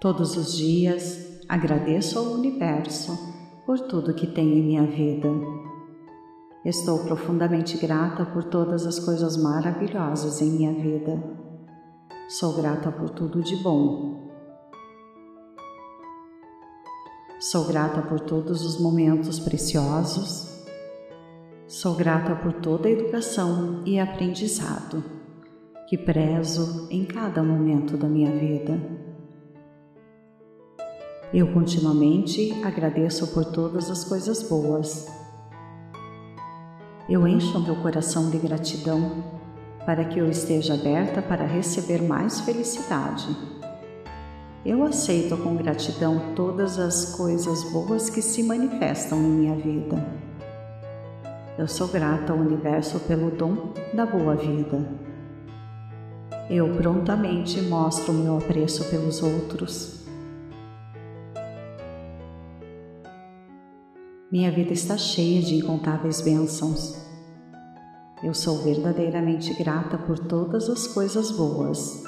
[0.00, 3.18] Todos os dias agradeço ao universo
[3.66, 5.28] por tudo que tem em minha vida.
[6.64, 11.22] Estou profundamente grata por todas as coisas maravilhosas em minha vida.
[12.28, 14.20] Sou grata por tudo de bom
[17.40, 20.62] Sou grata por todos os momentos preciosos.
[21.66, 25.02] Sou grata por toda a educação e aprendizado
[25.90, 28.80] que prezo em cada momento da minha vida.
[31.34, 35.06] Eu continuamente agradeço por todas as coisas boas.
[37.08, 39.24] Eu encho meu coração de gratidão
[39.84, 43.36] para que eu esteja aberta para receber mais felicidade
[44.64, 49.96] eu aceito com gratidão todas as coisas boas que se manifestam em minha vida.
[51.56, 54.99] Eu sou grata ao universo pelo dom da boa vida.
[56.50, 60.04] Eu prontamente mostro meu apreço pelos outros.
[64.32, 67.06] Minha vida está cheia de incontáveis bênçãos.
[68.24, 72.02] Eu sou verdadeiramente grata por todas as coisas boas.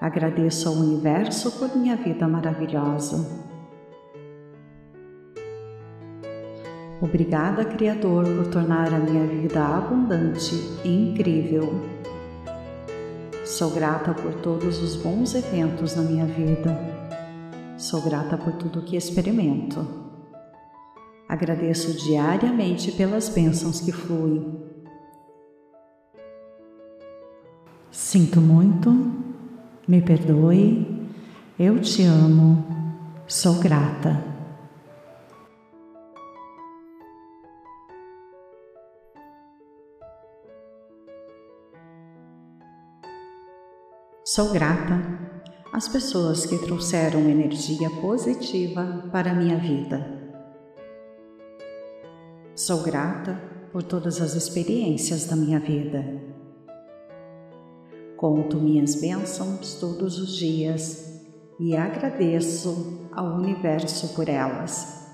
[0.00, 3.26] Agradeço ao universo por minha vida maravilhosa.
[7.00, 11.80] Obrigada, Criador, por tornar a minha vida abundante e incrível.
[13.42, 16.78] Sou grata por todos os bons eventos na minha vida.
[17.78, 19.84] Sou grata por tudo que experimento.
[21.26, 24.60] Agradeço diariamente pelas bênçãos que fluem.
[27.90, 28.90] Sinto muito,
[29.88, 31.08] me perdoe,
[31.58, 32.62] eu te amo,
[33.26, 34.29] sou grata.
[44.32, 45.02] Sou grata
[45.72, 50.06] às pessoas que trouxeram energia positiva para a minha vida.
[52.54, 56.04] Sou grata por todas as experiências da minha vida.
[58.16, 61.20] Conto minhas bênçãos todos os dias
[61.58, 65.10] e agradeço ao universo por elas.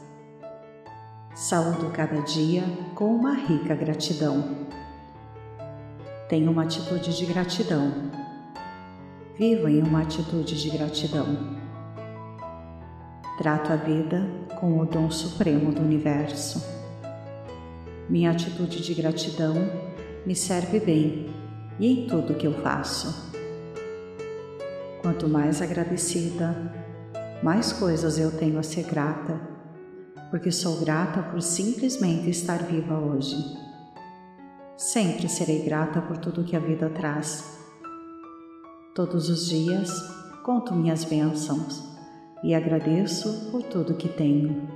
[1.35, 2.64] Saúdo cada dia
[2.95, 4.67] com uma rica gratidão.
[6.29, 8.26] Tenho uma atitude de gratidão
[9.39, 11.26] Viva em uma atitude de gratidão.
[13.37, 14.26] Trato a vida
[14.59, 16.64] com o dom supremo do universo.
[18.09, 19.57] Minha atitude de gratidão
[20.24, 21.26] me serve bem
[21.78, 23.30] e em tudo que eu faço.
[25.03, 26.72] Quanto mais agradecida,
[27.43, 29.39] mais coisas eu tenho a ser grata,
[30.30, 33.37] porque sou grata por simplesmente estar viva hoje.
[34.78, 37.66] Sempre serei grata por tudo que a vida traz
[38.97, 39.91] Todos os dias
[40.43, 41.85] conto minhas bênçãos
[42.43, 44.67] e agradeço por tudo que tenho.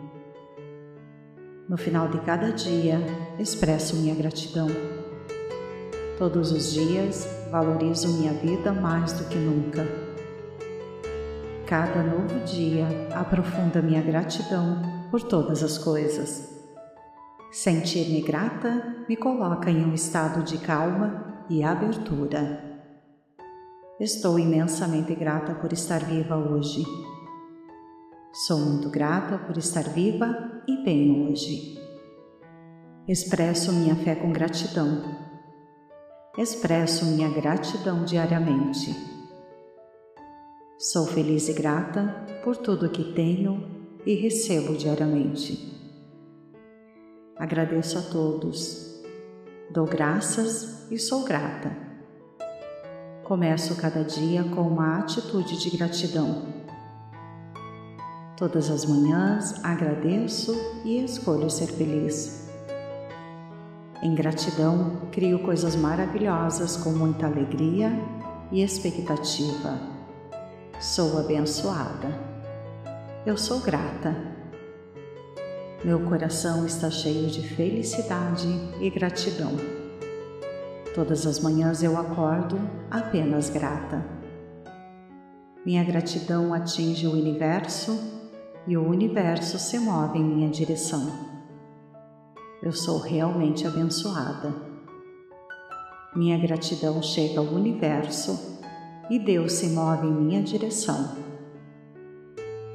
[1.67, 3.01] No final de cada dia,
[3.39, 4.67] expresso minha gratidão.
[6.19, 9.89] Todos os dias, valorizo minha vida mais do que nunca.
[11.67, 16.61] Cada novo dia aprofunda minha gratidão por todas as coisas.
[17.51, 22.70] Sentir-me grata me coloca em um estado de calma e abertura.
[24.01, 26.83] Estou imensamente grata por estar viva hoje.
[28.33, 31.79] Sou muito grata por estar viva e bem hoje.
[33.07, 35.05] Expresso minha fé com gratidão.
[36.39, 38.97] Expresso minha gratidão diariamente.
[40.79, 43.69] Sou feliz e grata por tudo que tenho
[44.07, 45.79] e recebo diariamente.
[47.37, 49.05] Agradeço a todos.
[49.71, 51.90] Dou graças e sou grata
[53.31, 56.47] Começo cada dia com uma atitude de gratidão.
[58.37, 60.53] Todas as manhãs agradeço
[60.85, 62.51] e escolho ser feliz.
[64.03, 67.93] Em gratidão, crio coisas maravilhosas com muita alegria
[68.51, 69.79] e expectativa.
[70.81, 72.09] Sou abençoada.
[73.25, 74.13] Eu sou grata.
[75.85, 78.49] Meu coração está cheio de felicidade
[78.81, 79.80] e gratidão.
[80.95, 82.59] Todas as manhãs eu acordo
[82.91, 84.05] apenas grata.
[85.65, 87.97] Minha gratidão atinge o universo
[88.67, 91.09] e o universo se move em minha direção.
[92.61, 94.53] Eu sou realmente abençoada.
[96.17, 98.59] Minha gratidão chega ao universo
[99.09, 101.17] e Deus se move em minha direção.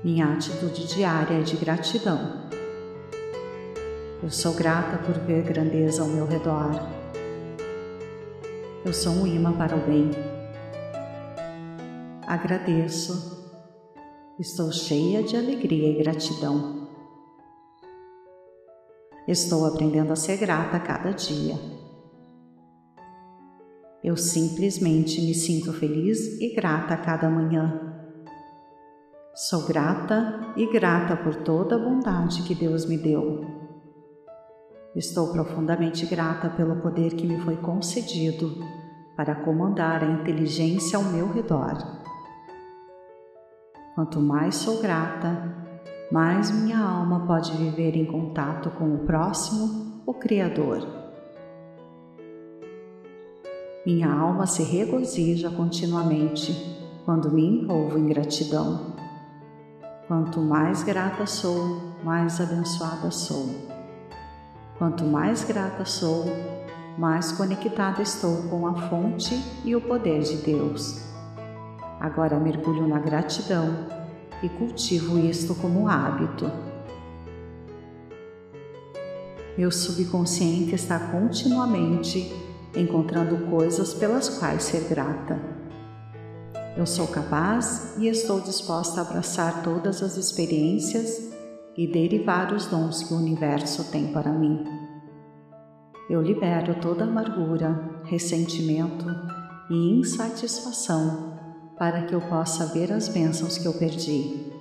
[0.06, 2.46] Minha atitude diária é de gratidão.
[4.24, 6.95] Eu sou grata por ver grandeza ao meu redor
[8.86, 10.12] eu sou um imã para o bem.
[12.28, 13.44] Agradeço.
[14.40, 16.88] Estou cheia de alegria e gratidão.
[19.28, 21.56] Estou aprendendo a ser grata a cada dia.
[24.04, 27.92] Eu simplesmente me sinto feliz e grata a cada manhã.
[29.34, 33.55] Sou grata e grata por toda a bondade que Deus me deu.
[34.96, 38.64] Estou profundamente grata pelo poder que me foi concedido
[39.14, 41.74] para comandar a inteligência ao meu redor.
[43.94, 45.54] Quanto mais sou grata,
[46.10, 50.88] mais minha alma pode viver em contato com o próximo, o Criador.
[53.86, 56.54] Minha alma se regozija continuamente
[57.04, 58.96] quando me envolvo em gratidão.
[60.08, 63.75] Quanto mais grata sou, mais abençoada sou.
[64.78, 66.26] Quanto mais grata sou,
[66.98, 71.02] mais conectada estou com a fonte e o poder de Deus.
[71.98, 73.88] Agora mergulho na gratidão
[74.44, 76.52] e cultivo isto como hábito.
[79.58, 82.36] Meu subconsciente está continuamente
[82.76, 85.40] encontrando coisas pelas quais ser grata.
[86.76, 91.34] Eu sou capaz e estou disposta a abraçar todas as experiências
[91.78, 94.64] e derivar os dons que o universo tem para mim.
[96.10, 99.06] Eu libero toda amargura, ressentimento
[99.70, 101.36] e insatisfação
[101.78, 104.52] para que eu possa ver as bênçãos que eu perdi.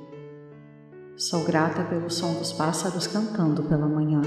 [1.16, 4.22] Sou grata pelo som dos pássaros cantando pela manhã.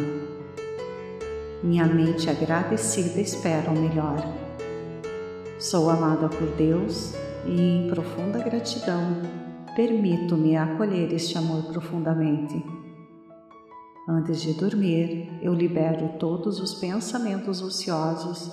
[1.61, 4.23] Minha mente agradecida espera o melhor.
[5.59, 7.13] Sou amada por Deus
[7.45, 9.21] e, em profunda gratidão,
[9.75, 12.76] permito-me acolher este amor profundamente.
[14.09, 18.49] Antes de dormir, eu libero todos os pensamentos ociosos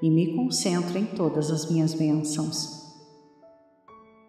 [0.00, 2.88] e me concentro em todas as minhas bênçãos.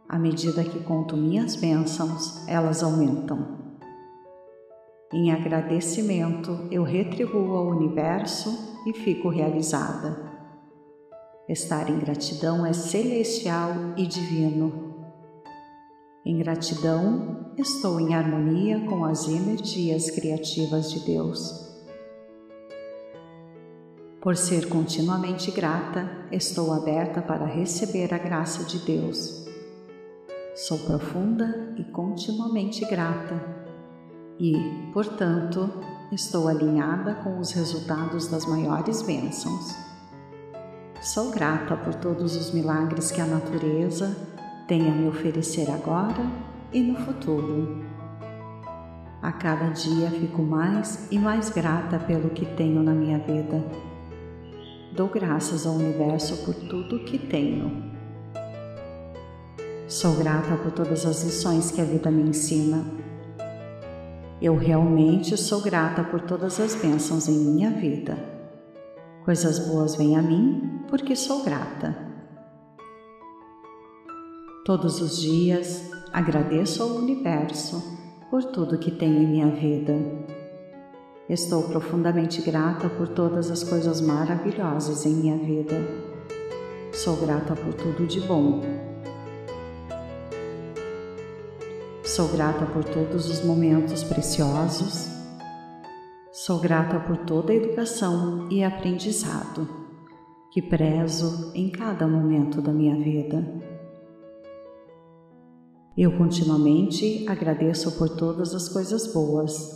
[0.10, 3.57] À medida que conto minhas bênçãos, elas aumentam.
[5.14, 10.30] Em agradecimento, eu retribuo ao universo e fico realizada.
[11.47, 14.88] Estar em gratidão é celestial e divino.
[16.30, 21.67] Em gratidão, estou em harmonia com as energias criativas de Deus.
[24.21, 29.47] Por ser continuamente grata, estou aberta para receber a graça de Deus.
[30.53, 33.43] Sou profunda e continuamente grata,
[34.39, 34.53] e,
[34.93, 35.67] portanto,
[36.11, 39.75] estou alinhada com os resultados das maiores bênçãos.
[41.01, 44.38] Sou grata por todos os milagres que a natureza
[44.70, 46.24] tem a me oferecer agora
[46.72, 47.84] e no futuro.
[49.20, 53.65] A cada dia fico mais e mais grata pelo que tenho na minha vida.
[54.95, 57.91] Dou graças ao universo por tudo que tenho.
[59.88, 62.86] Sou grata por todas as lições que a vida me ensina.
[64.39, 68.15] Eu realmente sou grata por todas as bênçãos em minha vida.
[69.26, 72.09] Coisas boas vêm a mim porque sou grata.
[74.70, 77.82] Todos os dias agradeço ao universo
[78.30, 79.95] por tudo que tenho em minha vida.
[81.28, 85.74] Estou profundamente grata por todas as coisas maravilhosas em minha vida.
[86.93, 88.61] Sou grata por tudo de bom.
[92.03, 95.09] Sou grata por todos os momentos preciosos
[96.32, 99.67] Sou grata por toda a educação e aprendizado
[100.51, 103.68] que prezo em cada momento da minha vida.
[106.01, 109.69] Eu continuamente agradeço por todas as coisas boas.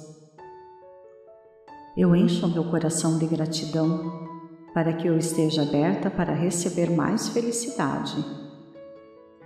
[1.97, 4.29] Eu encho meu coração de gratidão
[4.73, 8.23] para que eu esteja aberta para receber mais felicidade.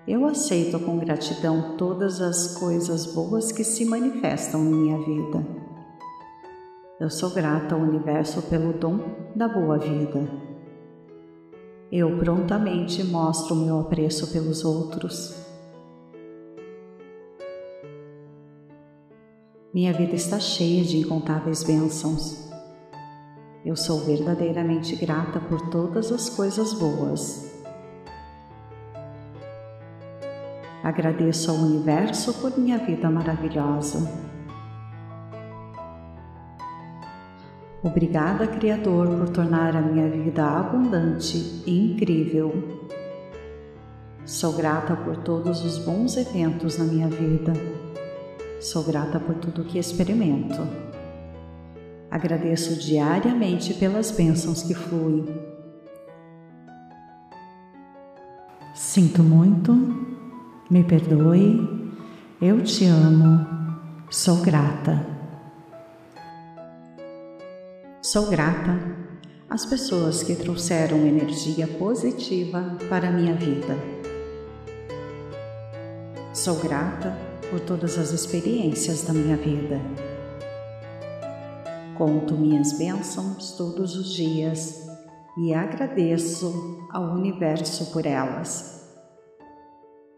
[0.07, 5.43] Eu aceito com gratidão todas as coisas boas que se manifestam em minha vida.
[6.99, 8.99] Eu sou grata ao universo pelo dom
[9.35, 10.29] da boa vida.
[11.91, 15.36] Eu prontamente mostro meu apreço pelos outros.
[19.73, 22.49] Minha vida está cheia de incontáveis bênçãos.
[23.65, 27.53] Eu sou verdadeiramente grata por todas as coisas boas.
[30.81, 34.09] Agradeço ao universo por minha vida maravilhosa.
[37.83, 42.53] Obrigada, Criador, por tornar a minha vida abundante e incrível.
[44.25, 47.51] Sou grata por todos os bons eventos na minha vida.
[48.59, 50.57] Sou grata por tudo que experimento.
[52.09, 55.25] Agradeço diariamente pelas bênçãos que fluem.
[58.73, 59.73] Sinto muito,
[60.71, 61.93] me perdoe,
[62.41, 63.45] eu te amo,
[64.09, 65.05] sou grata.
[68.01, 68.79] Sou grata
[69.47, 73.77] às pessoas que trouxeram energia positiva para a minha vida.
[76.33, 79.79] Sou grata por todas as experiências da minha vida.
[81.97, 84.87] Conto minhas bênçãos todos os dias
[85.37, 88.87] e agradeço ao universo por elas.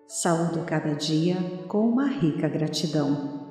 [0.08, 3.48] Saúdo cada dia com uma rica gratidão.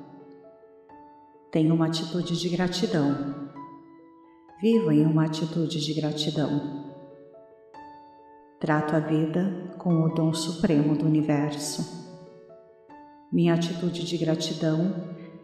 [1.51, 3.49] Tenho uma atitude de gratidão
[4.61, 6.83] Vivo em uma atitude de gratidão.
[8.59, 11.98] Trato a vida com o dom supremo do universo.
[13.31, 14.95] Minha atitude de gratidão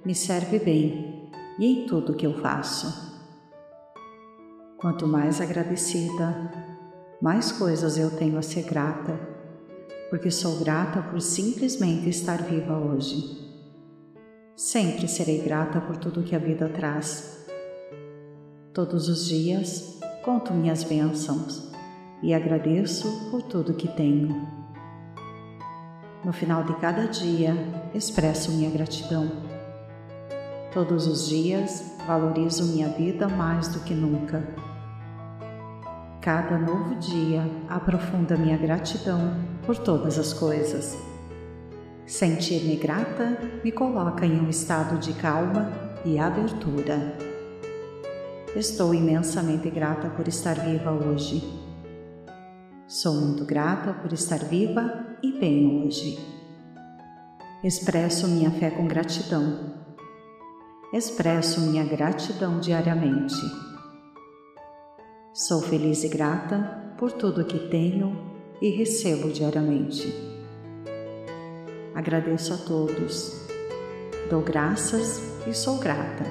[0.03, 1.29] me serve bem
[1.59, 3.13] e em tudo que eu faço.
[4.77, 6.51] Quanto mais agradecida,
[7.21, 9.19] mais coisas eu tenho a ser grata,
[10.09, 13.45] porque sou grata por simplesmente estar viva hoje.
[14.55, 17.45] Sempre serei grata por tudo que a vida traz.
[18.73, 21.71] Todos os dias conto minhas bênçãos
[22.23, 24.64] e agradeço por tudo que tenho.
[26.25, 27.55] No final de cada dia,
[27.93, 29.29] expresso minha gratidão.
[30.73, 34.43] Todos os dias, valorizo minha vida mais do que nunca.
[36.21, 39.35] Cada novo dia aprofunda minha gratidão
[39.67, 40.97] por todas as coisas.
[42.07, 45.71] Sentir-me grata me coloca em um estado de calma
[46.03, 47.19] e abertura.
[48.55, 51.43] Estou imensamente grata por estar viva hoje.
[52.87, 56.19] Sou muito grata por estar viva e bem hoje.
[57.63, 59.73] Expresso minha fé com gratidão.
[60.93, 63.65] Expresso minha gratidão diariamente
[65.37, 68.17] Sou feliz e grata por tudo que tenho
[68.61, 70.15] e recebo diariamente.
[71.93, 73.45] Agradeço a todos,
[74.29, 76.23] dou graças e sou grata.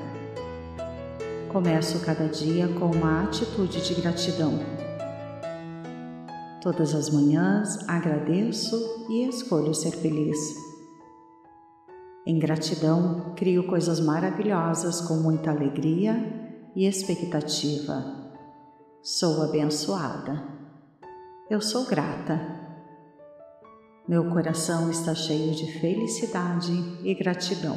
[1.53, 4.59] Começo cada dia com uma atitude de gratidão.
[6.65, 8.75] Todas as manhãs agradeço
[9.11, 10.39] e escolho ser feliz.
[12.27, 18.03] Em gratidão, crio coisas maravilhosas com muita alegria e expectativa.
[19.03, 20.43] Sou abençoada.
[21.51, 22.41] Eu sou grata.
[24.09, 27.77] Meu coração está cheio de felicidade e gratidão.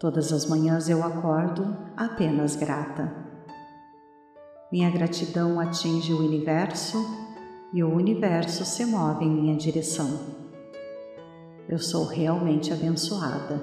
[0.00, 3.24] Todas as manhãs eu acordo apenas grata.
[4.72, 7.25] Minha gratidão atinge o universo
[7.72, 10.36] e o universo se move em minha direção.
[11.68, 13.60] Eu sou realmente abençoada.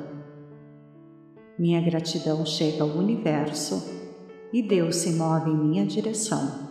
[1.57, 3.81] Minha gratidão chega ao universo
[4.51, 6.63] e Deus se move em minha direção.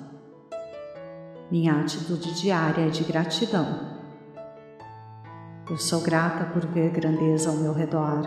[1.50, 3.92] Minha atitude diária é de gratidão.
[5.70, 8.26] Eu sou grata por ver grandeza ao meu redor.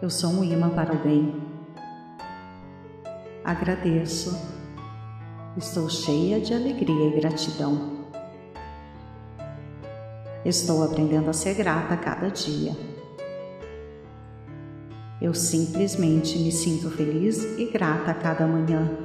[0.00, 1.42] Eu sou um imã para o bem.
[3.44, 4.61] Agradeço.
[5.54, 8.06] Estou cheia de alegria e gratidão.
[10.46, 12.74] Estou aprendendo a ser grata a cada dia.
[15.20, 18.96] Eu simplesmente me sinto feliz e grata a cada manhã.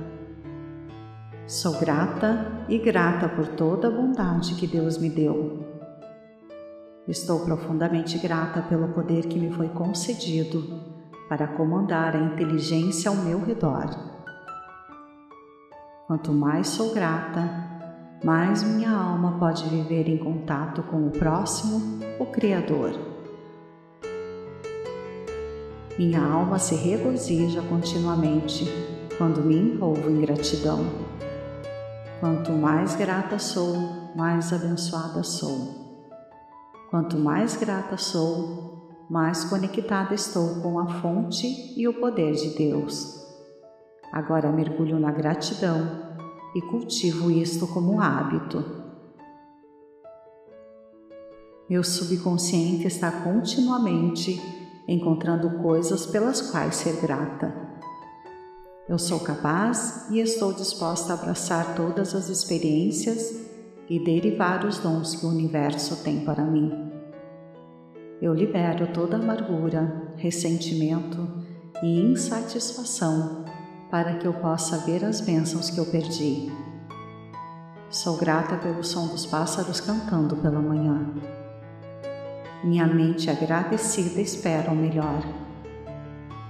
[1.46, 5.66] Sou grata e grata por toda a bondade que Deus me deu.
[7.06, 10.82] Estou profundamente grata pelo poder que me foi concedido
[11.28, 14.17] para comandar a inteligência ao meu redor.
[16.08, 17.68] Quanto mais sou grata,
[18.24, 22.94] mais minha alma pode viver em contato com o próximo, o Criador.
[26.00, 28.64] Minha alma se regozija continuamente
[29.18, 30.80] quando me envolvo em gratidão.
[32.22, 33.76] Quanto mais grata sou,
[34.16, 36.08] mais abençoada sou.
[36.90, 41.48] Quanto mais grata sou, mais conectada estou com a fonte
[41.78, 43.17] e o poder de Deus.
[44.12, 46.08] Agora mergulho na gratidão
[46.56, 48.64] e cultivo isto como hábito.
[51.70, 54.42] Meu subconsciente está continuamente
[54.88, 57.54] encontrando coisas pelas quais ser grata.
[58.88, 63.46] Eu sou capaz e estou disposta a abraçar todas as experiências
[63.90, 66.72] e derivar os dons que o universo tem para mim.
[68.22, 71.28] Eu libero toda amargura, ressentimento
[71.84, 73.44] e insatisfação
[73.90, 76.52] para que eu possa ver as bênçãos que eu perdi.
[77.90, 81.14] Sou grata pelo som dos pássaros cantando pela manhã.
[82.64, 85.24] Minha mente agradecida espera o melhor.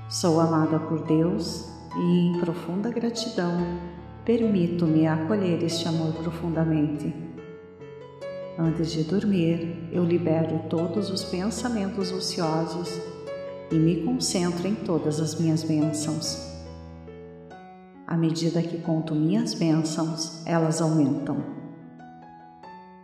[0.09, 3.57] Sou amada por Deus e, em profunda gratidão,
[4.25, 7.13] permito-me acolher este amor profundamente.
[8.57, 12.99] Antes de dormir, eu libero todos os pensamentos ociosos
[13.71, 16.56] e me concentro em todas as minhas bênçãos.
[18.07, 21.43] À medida que conto minhas bênçãos, elas aumentam.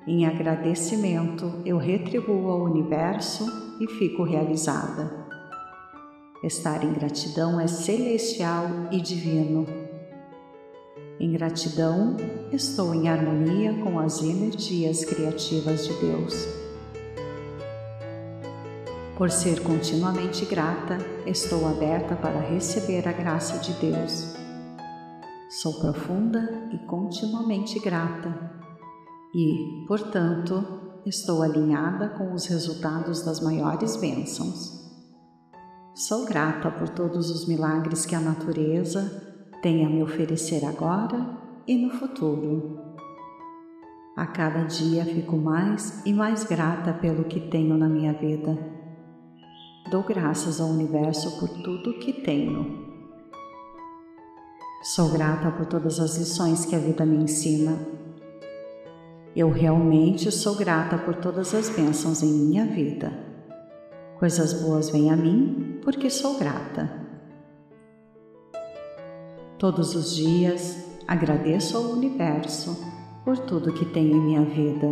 [0.08, 3.45] Em agradecimento, eu retribuo ao universo
[3.82, 5.12] e fico realizada.
[6.41, 9.68] Estar em gratidão é celestial e divino.
[11.20, 12.16] Em gratidão,
[12.54, 16.47] estou em harmonia com as energias criativas de Deus.
[19.18, 24.42] Por ser continuamente grata, estou aberta para receber a graça de Deus.
[25.62, 28.60] Sou profunda e continuamente grata
[29.36, 30.66] e, portanto,
[31.06, 34.82] estou alinhada com os resultados das maiores bênçãos.
[35.93, 41.38] Sou grata por todos os milagres que a natureza tem a me oferecer agora
[41.68, 42.80] e no futuro.
[44.18, 48.58] A cada dia fico mais e mais grata pelo que tenho na minha vida.
[49.91, 52.92] Dou graças ao universo por tudo que tenho.
[54.84, 57.79] Sou grata por todas as lições que a vida me ensina.
[59.34, 63.13] Eu realmente sou grata por todas as bênçãos em minha vida.
[64.19, 66.91] Coisas boas vêm a mim porque sou grata.
[69.57, 72.77] Todos os dias agradeço ao universo
[73.23, 74.88] por tudo que tenho em minha vida.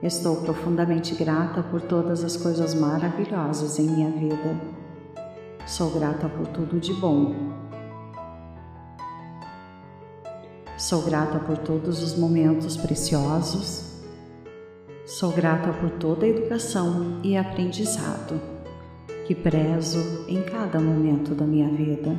[0.00, 4.56] Estou profundamente grata por todas as coisas maravilhosas em minha vida.
[5.66, 7.61] Sou grata por tudo de bom.
[10.82, 14.02] Sou grata por todos os momentos preciosos.
[15.06, 18.40] Sou grata por toda a educação e aprendizado
[19.24, 22.18] que prezo em cada momento da minha vida.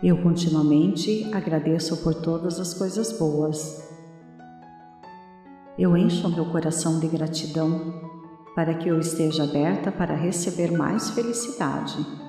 [0.00, 3.92] Eu continuamente agradeço por todas as coisas boas.
[5.76, 7.92] Eu encho meu coração de gratidão
[8.54, 12.23] para que eu esteja aberta para receber mais felicidade.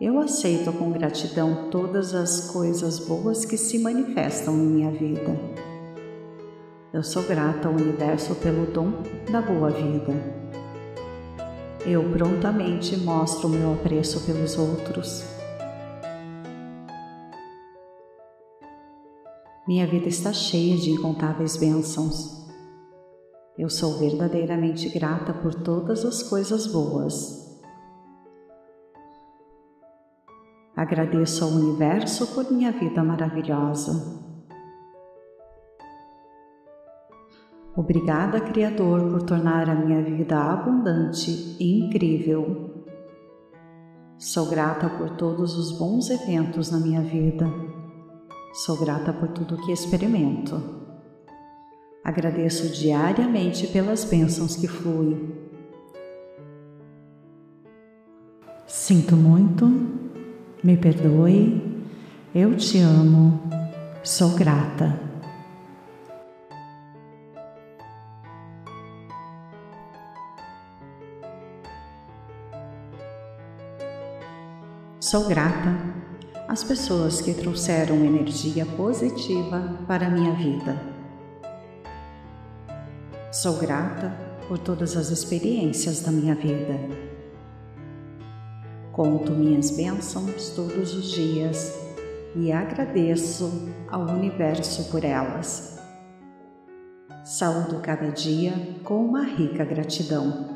[0.00, 5.38] Eu aceito com gratidão todas as coisas boas que se manifestam em minha vida.
[6.92, 10.14] Eu sou grata ao universo pelo dom da boa vida.
[11.86, 15.22] Eu prontamente mostro meu apreço pelos outros
[19.70, 22.44] Minha vida está cheia de incontáveis bênçãos.
[23.56, 27.49] Eu sou verdadeiramente grata por todas as coisas boas.
[30.76, 34.20] Agradeço ao universo por minha vida maravilhosa.
[37.76, 42.84] Obrigada, Criador, por tornar a minha vida abundante e incrível.
[44.18, 47.46] Sou grata por todos os bons eventos na minha vida.
[48.52, 50.60] Sou grata por tudo que experimento.
[52.02, 55.32] Agradeço diariamente pelas bênçãos que fluem.
[58.66, 59.66] Sinto muito,
[60.62, 61.88] me perdoe,
[62.34, 63.40] eu te amo,
[64.02, 64.98] sou grata.
[75.00, 75.76] Sou grata
[76.46, 80.80] as pessoas que trouxeram energia positiva para a minha vida.
[83.32, 84.12] Sou grata
[84.46, 87.09] por todas as experiências da minha vida.
[89.00, 91.74] Conto minhas bênçãos todos os dias
[92.36, 93.50] e agradeço
[93.88, 95.80] ao universo por elas.
[97.24, 98.52] Saúdo cada dia
[98.84, 100.54] com uma rica gratidão.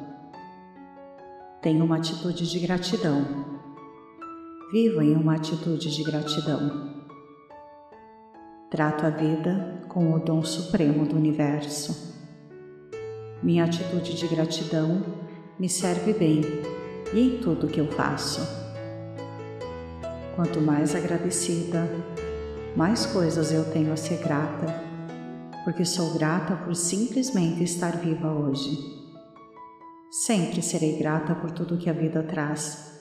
[1.62, 3.24] Tenho uma atitude de gratidão
[4.70, 7.02] Viva em uma atitude de gratidão.
[8.70, 12.14] Trato a vida com o dom supremo do universo.
[13.42, 15.02] Minha atitude de gratidão
[15.58, 16.42] me serve bem
[17.14, 18.40] e em tudo que eu faço.
[20.36, 21.88] Quanto mais agradecida,
[22.76, 24.66] mais coisas eu tenho a ser grata,
[25.64, 28.76] porque sou grata por simplesmente estar viva hoje.
[30.10, 32.92] Sempre serei grata por tudo que a vida traz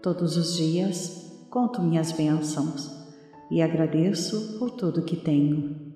[0.00, 2.88] Todos os dias conto minhas bênçãos
[3.50, 5.92] e agradeço por tudo que tenho.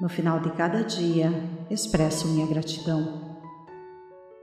[0.00, 1.32] No final de cada dia,
[1.68, 3.25] expresso minha gratidão.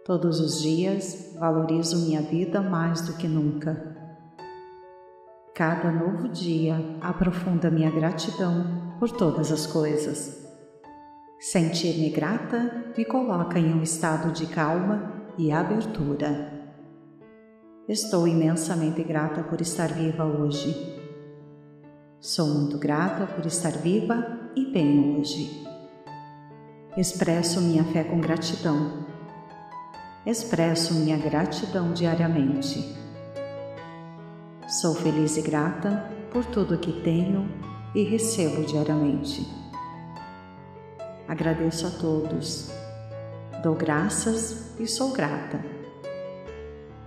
[0.05, 3.95] Todos os dias, valorizo minha vida mais do que nunca.
[5.55, 10.45] Cada novo dia aprofunda minha gratidão por todas as coisas.
[11.39, 16.51] Sentir-me grata me coloca em um estado de calma e abertura.
[17.87, 20.75] Estou imensamente grata por estar viva hoje.
[22.19, 25.65] Sou muito grata por estar viva e bem hoje.
[26.97, 29.12] Expresso minha fé com gratidão.
[30.25, 32.95] Expresso minha gratidão diariamente.
[34.67, 37.49] Sou feliz e grata por tudo que tenho
[37.93, 39.47] e recebo diariamente.
[41.27, 42.71] Agradeço a todos.
[43.61, 45.73] Dou graças e sou grata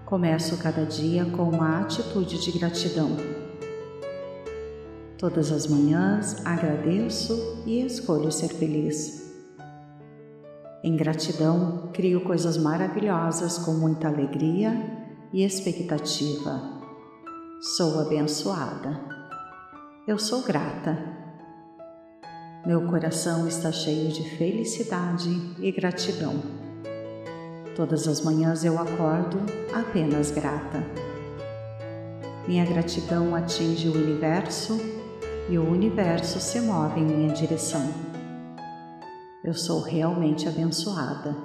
[0.07, 3.17] Começo cada dia com uma atitude de gratidão.
[5.19, 9.26] Todas as manhãs agradeço e escolho ser feliz.
[10.87, 14.71] Em gratidão, crio coisas maravilhosas com muita alegria
[15.33, 16.63] e expectativa.
[17.77, 19.01] Sou abençoada.
[20.07, 20.97] Eu sou grata.
[22.65, 25.29] Meu coração está cheio de felicidade
[25.59, 26.41] e gratidão.
[27.75, 29.39] Todas as manhãs eu acordo
[29.75, 30.85] apenas grata.
[32.47, 34.81] Minha gratidão atinge o universo
[35.51, 38.16] e o universo se move em minha direção.
[39.47, 41.37] Eu sou realmente abençoada.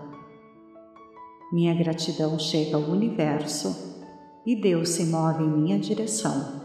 [1.54, 4.02] Minha gratidão chega ao universo
[4.43, 6.64] e Deus se move em minha direção.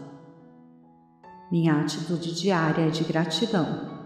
[1.51, 4.01] Minha atitude diária é de gratidão.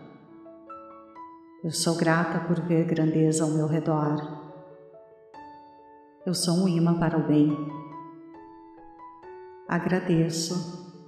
[1.63, 4.41] Eu sou grata por ver grandeza ao meu redor.
[6.25, 7.55] Eu sou um imã para o bem.
[9.69, 10.99] Agradeço.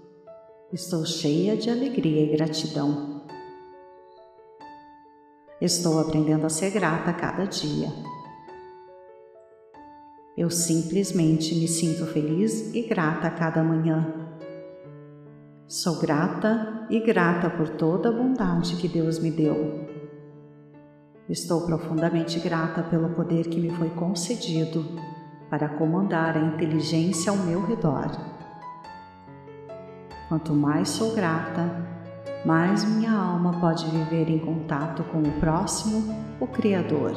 [0.71, 3.12] Estou cheia de alegria e gratidão.
[5.63, 7.87] Estou aprendendo a ser grata a cada dia.
[10.35, 14.13] Eu simplesmente me sinto feliz e grata a cada manhã.
[15.65, 19.87] Sou grata e grata por toda a bondade que Deus me deu.
[21.29, 24.83] Estou profundamente grata pelo poder que me foi concedido
[25.49, 28.11] para comandar a inteligência ao meu redor.
[30.27, 31.92] Quanto mais sou grata,
[32.45, 37.13] mais minha alma pode viver em contato com o próximo, o Criador.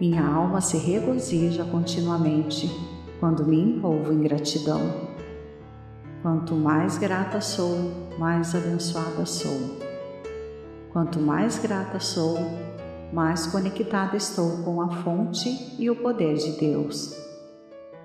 [0.00, 2.68] Minha alma se regozija continuamente
[3.20, 4.80] quando me envolvo em gratidão.
[6.22, 7.76] Quanto mais grata sou,
[8.18, 9.78] mais abençoada sou.
[10.92, 12.38] Quanto mais grata sou,
[13.12, 17.14] mais conectada estou com a fonte e o poder de Deus.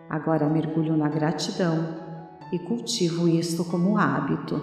[0.10, 2.09] Agora mergulho na gratidão
[2.52, 4.62] e cultivo isto como hábito.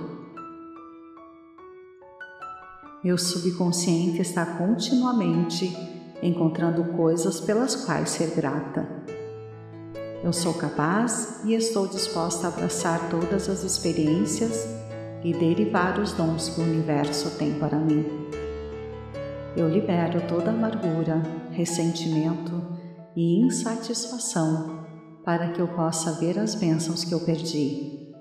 [3.02, 5.76] Meu subconsciente está continuamente
[6.22, 8.88] encontrando coisas pelas quais ser grata.
[10.24, 14.66] Eu sou capaz e estou disposta a abraçar todas as experiências
[15.22, 18.04] e derivar os dons que o universo tem para mim.
[19.56, 21.22] Eu libero toda amargura,
[21.52, 22.60] ressentimento
[23.14, 24.85] e insatisfação
[25.26, 28.14] para que eu possa ver as bênçãos que eu perdi.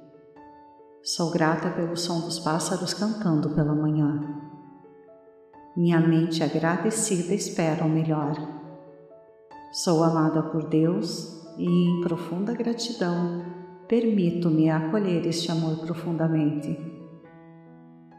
[1.03, 4.41] Sou grata pelo som dos pássaros cantando pela manhã.
[5.77, 8.33] Minha mente agradecida espera o melhor.
[9.71, 13.45] Sou amada por Deus e, em profunda gratidão,
[13.87, 16.75] permito-me acolher este amor profundamente.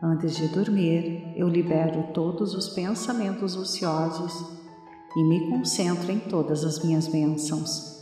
[0.01, 4.33] Antes de dormir, eu libero todos os pensamentos ociosos
[5.17, 7.96] e me concentro em todas as minhas bênçãos.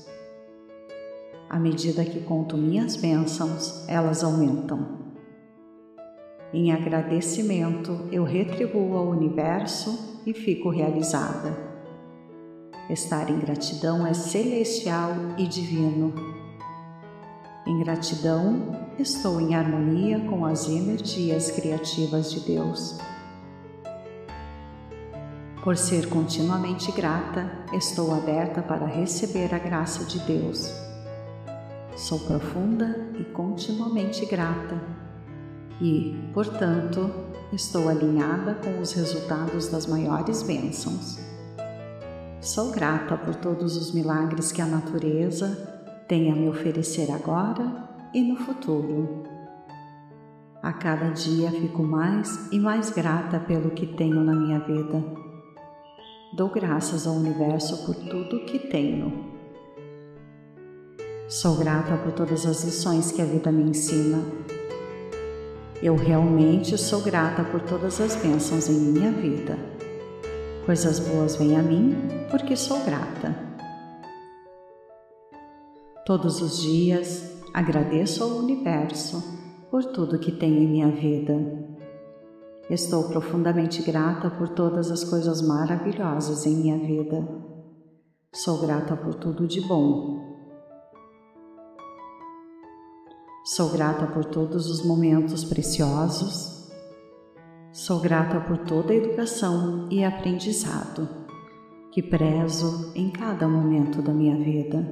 [1.55, 4.99] À medida que conto minhas bênçãos, elas aumentam.
[6.53, 11.57] Em agradecimento, eu retribuo ao universo e fico realizada.
[12.91, 16.13] Estar em gratidão é celestial e divino.
[17.65, 22.99] Em gratidão, estou em harmonia com as energias criativas de Deus.
[25.63, 30.84] Por ser continuamente grata, estou aberta para receber a graça de Deus.
[31.97, 34.83] Sou profunda e continuamente grata
[35.81, 37.09] e, portanto,
[37.53, 41.21] estou alinhada com os resultados das maiores bênçãos.
[42.41, 48.23] Sou grata por todos os milagres que a natureza tem a me oferecer agora e
[48.23, 49.23] no futuro.
[50.61, 55.01] A cada dia fico mais e mais grata pelo que tenho na minha vida.
[56.37, 59.34] Dou graças ao universo por tudo que tenho.
[61.29, 64.23] Sou grata por todas as lições que a vida me ensina
[65.85, 69.59] eu realmente sou grata por todas as bênçãos em minha vida.
[70.65, 71.95] Coisas boas vêm a mim
[72.31, 73.37] porque sou grata.
[76.07, 79.23] Todos os dias agradeço ao universo
[79.71, 81.35] por tudo que tem em minha vida.
[82.71, 87.29] Estou profundamente grata por todas as coisas maravilhosas em minha vida.
[88.33, 90.24] Sou grata por tudo de bom
[93.47, 96.73] Sou grata por todos os momentos preciosos.
[97.75, 101.07] Sou grata por toda a educação e aprendizado
[101.93, 104.83] que prezo em cada momento da minha vida.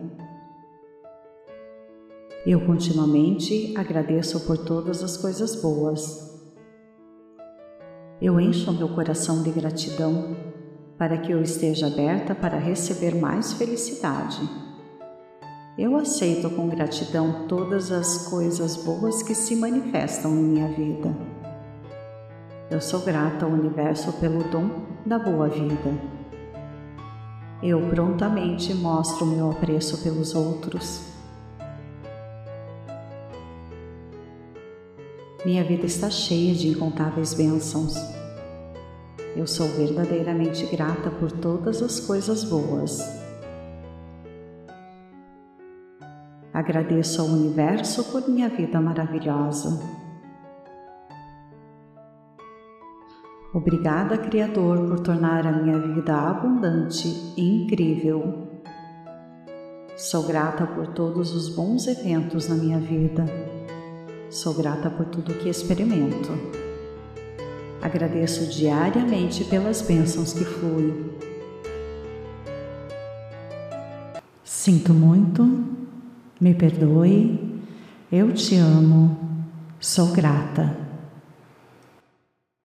[2.45, 6.39] Eu continuamente agradeço por todas as coisas boas.
[8.21, 10.37] Eu encho meu coração de gratidão
[10.99, 14.47] para que eu esteja aberta para receber mais felicidade
[15.77, 21.17] eu aceito com gratidão todas as coisas boas que se manifestam em minha vida.
[22.71, 24.69] Eu sou grata ao universo pelo dom
[25.07, 25.99] da boa vida.
[27.63, 31.07] Eu prontamente mostro meu apreço pelos outros.
[35.45, 37.95] Minha vida está cheia de incontáveis bênçãos.
[39.35, 43.22] Eu sou verdadeiramente grata por todas as coisas boas.
[46.53, 49.81] Agradeço ao universo por minha vida maravilhosa.
[53.55, 58.49] Obrigada, Criador, por tornar a minha vida abundante e incrível.
[59.97, 63.25] Sou grata por todos os bons eventos na minha vida.
[64.31, 66.31] Sou grata por tudo que experimento.
[67.83, 71.13] Agradeço diariamente pelas bênçãos que fluem.
[74.43, 75.82] Sinto muito,
[76.43, 77.39] me perdoe,
[78.11, 79.17] eu te amo,
[79.79, 80.77] sou grata.